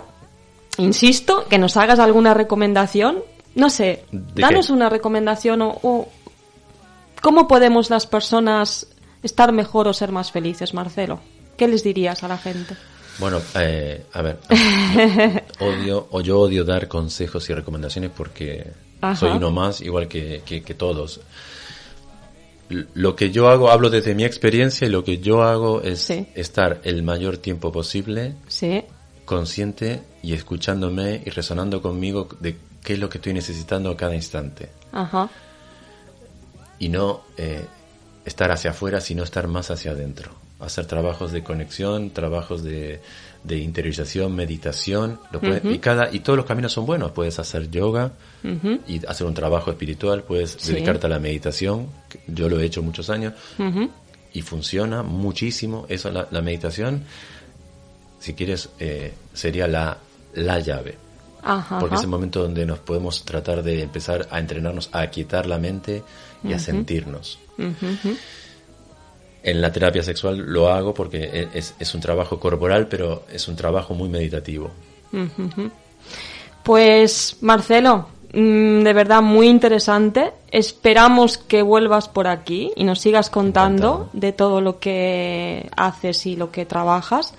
insisto, 0.78 1.46
que 1.48 1.58
nos 1.58 1.78
hagas 1.78 2.00
alguna 2.00 2.34
recomendación. 2.34 3.20
No 3.56 3.70
sé, 3.70 4.04
danos 4.12 4.70
una 4.70 4.90
recomendación 4.90 5.62
o 5.62 6.08
cómo 7.22 7.48
podemos 7.48 7.90
las 7.90 8.06
personas 8.06 8.88
estar 9.26 9.52
mejor 9.52 9.88
o 9.88 9.94
ser 9.94 10.12
más 10.12 10.32
felices, 10.32 10.74
Marcelo. 10.74 11.20
¿Qué 11.58 11.68
les 11.68 11.84
dirías 11.84 12.24
a 12.24 12.28
la 12.28 12.38
gente? 12.38 12.76
Bueno, 13.18 13.42
eh, 13.56 14.06
a 14.14 14.22
ver, 14.22 14.40
odio, 15.60 16.08
o 16.12 16.22
yo 16.22 16.40
odio 16.40 16.64
dar 16.64 16.88
consejos 16.88 17.50
y 17.50 17.54
recomendaciones 17.54 18.12
porque 18.16 18.72
soy 19.18 19.32
uno 19.32 19.52
más, 19.52 19.82
igual 19.82 20.08
que, 20.08 20.42
que, 20.46 20.74
todos. 20.74 21.22
Lo 22.70 23.16
que 23.16 23.32
yo 23.32 23.48
hago, 23.48 23.70
hablo 23.70 23.90
desde 23.90 24.16
mi 24.16 24.26
experiencia 24.26 24.86
y 24.86 24.90
lo 24.90 25.04
que 25.04 25.20
yo 25.20 25.44
hago 25.44 25.82
es 25.82 26.10
estar 26.10 26.82
el 26.84 27.04
mayor 27.04 27.38
tiempo 27.38 27.72
posible 27.72 28.36
consciente 29.24 30.04
y 30.22 30.34
escuchándome 30.34 31.22
y 31.26 31.30
resonando 31.32 31.82
conmigo 31.82 32.28
de 32.40 32.58
qué 32.84 32.94
es 32.94 33.00
lo 33.00 33.10
que 33.10 33.18
estoy 33.18 33.34
necesitando 33.34 33.90
a 33.90 33.98
cada 33.98 34.14
instante. 34.14 34.70
Ajá. 34.92 35.30
Y 36.80 36.90
no 36.90 37.22
eh, 37.38 37.66
estar 38.26 38.52
hacia 38.52 38.72
afuera, 38.72 39.00
sino 39.02 39.24
estar 39.24 39.48
más 39.48 39.72
hacia 39.72 39.92
adentro. 39.92 40.32
Hacer 40.60 40.86
trabajos 40.86 41.32
de 41.32 41.44
conexión, 41.44 42.12
trabajos 42.12 42.64
de, 42.64 43.00
de 43.44 43.58
interiorización, 43.58 44.36
meditación. 44.36 45.20
y, 45.64 45.78
cada, 45.80 46.12
y 46.14 46.20
todos 46.22 46.38
los 46.38 46.46
caminos 46.46 46.74
son 46.74 46.86
buenos. 46.86 47.12
Puedes 47.12 47.38
hacer 47.40 47.70
yoga 47.70 48.14
y 48.88 49.06
hacer 49.06 49.28
un 49.28 49.34
trabajo 49.34 49.70
espiritual, 49.72 50.24
puedes 50.24 50.58
dedicarte 50.66 51.06
a 51.08 51.10
la 51.10 51.20
meditación. 51.20 51.88
Yo 52.28 52.50
lo 52.50 52.60
he 52.60 52.66
hecho 52.66 52.82
muchos 52.82 53.10
años 53.10 53.34
y 54.34 54.42
funciona 54.42 55.04
muchísimo. 55.04 55.86
Eso, 55.90 56.10
la, 56.10 56.28
la 56.32 56.42
meditación, 56.42 57.04
si 58.20 58.34
quieres, 58.34 58.70
eh, 58.80 59.14
sería 59.34 59.68
la, 59.68 59.98
la 60.34 60.60
llave. 60.60 60.98
porque 61.80 61.96
es 61.96 62.02
el 62.02 62.08
momento 62.08 62.42
donde 62.42 62.66
nos 62.66 62.80
podemos 62.80 63.24
tratar 63.24 63.62
de 63.62 63.84
empezar 63.84 64.28
a 64.32 64.40
entrenarnos 64.40 64.90
a 64.94 65.02
aquietar 65.02 65.46
la 65.46 65.60
mente 65.60 66.02
y 66.44 66.54
a 66.54 66.60
sentirnos. 66.60 67.40
En 69.44 69.62
la 69.62 69.72
terapia 69.72 70.04
sexual 70.04 70.38
lo 70.38 70.70
hago 70.70 70.94
porque 70.94 71.24
e, 71.24 71.50
es, 71.54 71.76
es, 71.80 71.94
un 71.94 72.02
trabajo 72.02 72.40
corporal, 72.40 72.88
pero 72.88 73.24
es 73.32 73.48
un 73.48 73.56
trabajo 73.56 73.94
muy 73.94 74.10
meditativo. 74.10 74.72
Pues 76.64 77.38
Marcelo, 77.42 78.08
mm, 78.34 78.82
de 78.82 78.94
verdad 78.94 79.22
muy 79.22 79.48
interesante. 79.48 80.34
Esperamos 80.50 81.38
que 81.38 81.62
vuelvas 81.62 82.10
por 82.10 82.28
aquí 82.28 82.72
y 82.76 82.84
nos 82.84 83.00
sigas 83.00 83.30
contando 83.30 84.10
de 84.14 84.32
todo 84.32 84.62
lo 84.62 84.80
que 84.80 85.70
haces 85.78 86.26
y 86.26 86.36
lo 86.36 86.52
que 86.52 86.66
trabajas. 86.66 87.36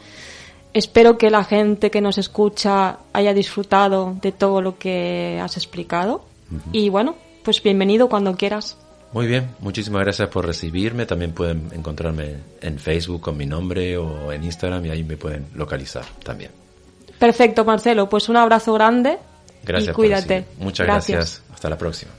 Espero 0.72 1.16
que 1.18 1.31
la 1.31 1.42
gente 1.42 1.90
que 1.90 2.00
nos 2.00 2.18
escucha 2.18 2.98
haya 3.12 3.33
disfrutado 3.33 4.14
de 4.20 4.31
todo 4.31 4.61
lo 4.61 4.79
que 4.79 5.40
has 5.42 5.57
explicado. 5.57 6.24
Y 6.70 6.90
bueno, 6.90 7.16
pues 7.42 7.62
bienvenido 7.62 8.09
cuando 8.09 8.37
quieras. 8.37 8.76
Muy 9.12 9.27
bien, 9.27 9.49
muchísimas 9.61 10.03
gracias 10.03 10.29
por 10.29 10.47
recibirme. 10.47 11.07
También 11.07 11.33
pueden 11.33 11.71
encontrarme 11.73 12.37
en 12.61 12.79
Facebook 12.79 13.23
con 13.23 13.37
mi 13.37 13.47
nombre 13.47 13.97
o 13.97 14.33
en 14.33 14.45
Instagram 14.45 14.85
y 14.87 14.90
ahí 14.90 15.05
me 15.05 15.16
pueden 15.16 15.47
localizar 15.55 16.05
también. 16.23 16.51
Perfecto, 17.19 17.64
Marcelo. 17.64 18.09
Pues 18.09 18.29
un 18.29 18.37
abrazo 18.37 18.75
grande. 18.75 19.19
Gracias. 19.64 19.92
Y 19.92 19.95
cuídate. 19.95 20.45
Muchas 20.59 20.87
gracias. 20.87 21.42
Hasta 21.53 21.71
la 21.71 21.79
próxima. 21.79 22.12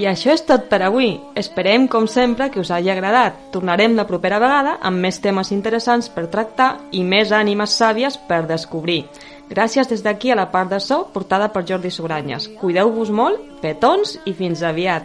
I 0.00 0.06
això 0.08 0.30
és 0.32 0.40
tot 0.48 0.62
per 0.70 0.78
avui. 0.86 1.10
Esperem, 1.36 1.84
com 1.92 2.06
sempre, 2.08 2.46
que 2.48 2.62
us 2.62 2.70
hagi 2.72 2.88
agradat. 2.88 3.36
Tornarem 3.52 3.98
la 3.98 4.06
propera 4.08 4.38
vegada 4.40 4.78
amb 4.80 4.96
més 5.04 5.18
temes 5.20 5.50
interessants 5.52 6.08
per 6.14 6.30
tractar 6.32 6.70
i 6.96 7.02
més 7.04 7.34
ànimes 7.36 7.74
sàvies 7.76 8.16
per 8.30 8.46
descobrir. 8.48 9.02
Gràcies 9.50 9.90
des 9.90 10.00
d'aquí 10.06 10.32
a 10.32 10.38
la 10.40 10.48
part 10.54 10.72
de 10.72 10.80
so 10.80 11.02
portada 11.12 11.50
per 11.52 11.66
Jordi 11.68 11.90
Sobranyes. 11.92 12.48
Cuideu-vos 12.62 13.12
molt, 13.12 13.44
petons 13.60 14.16
i 14.24 14.32
fins 14.32 14.64
aviat. 14.64 15.04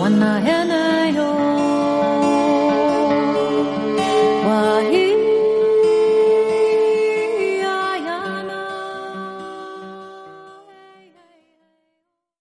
Wanna 0.00 0.40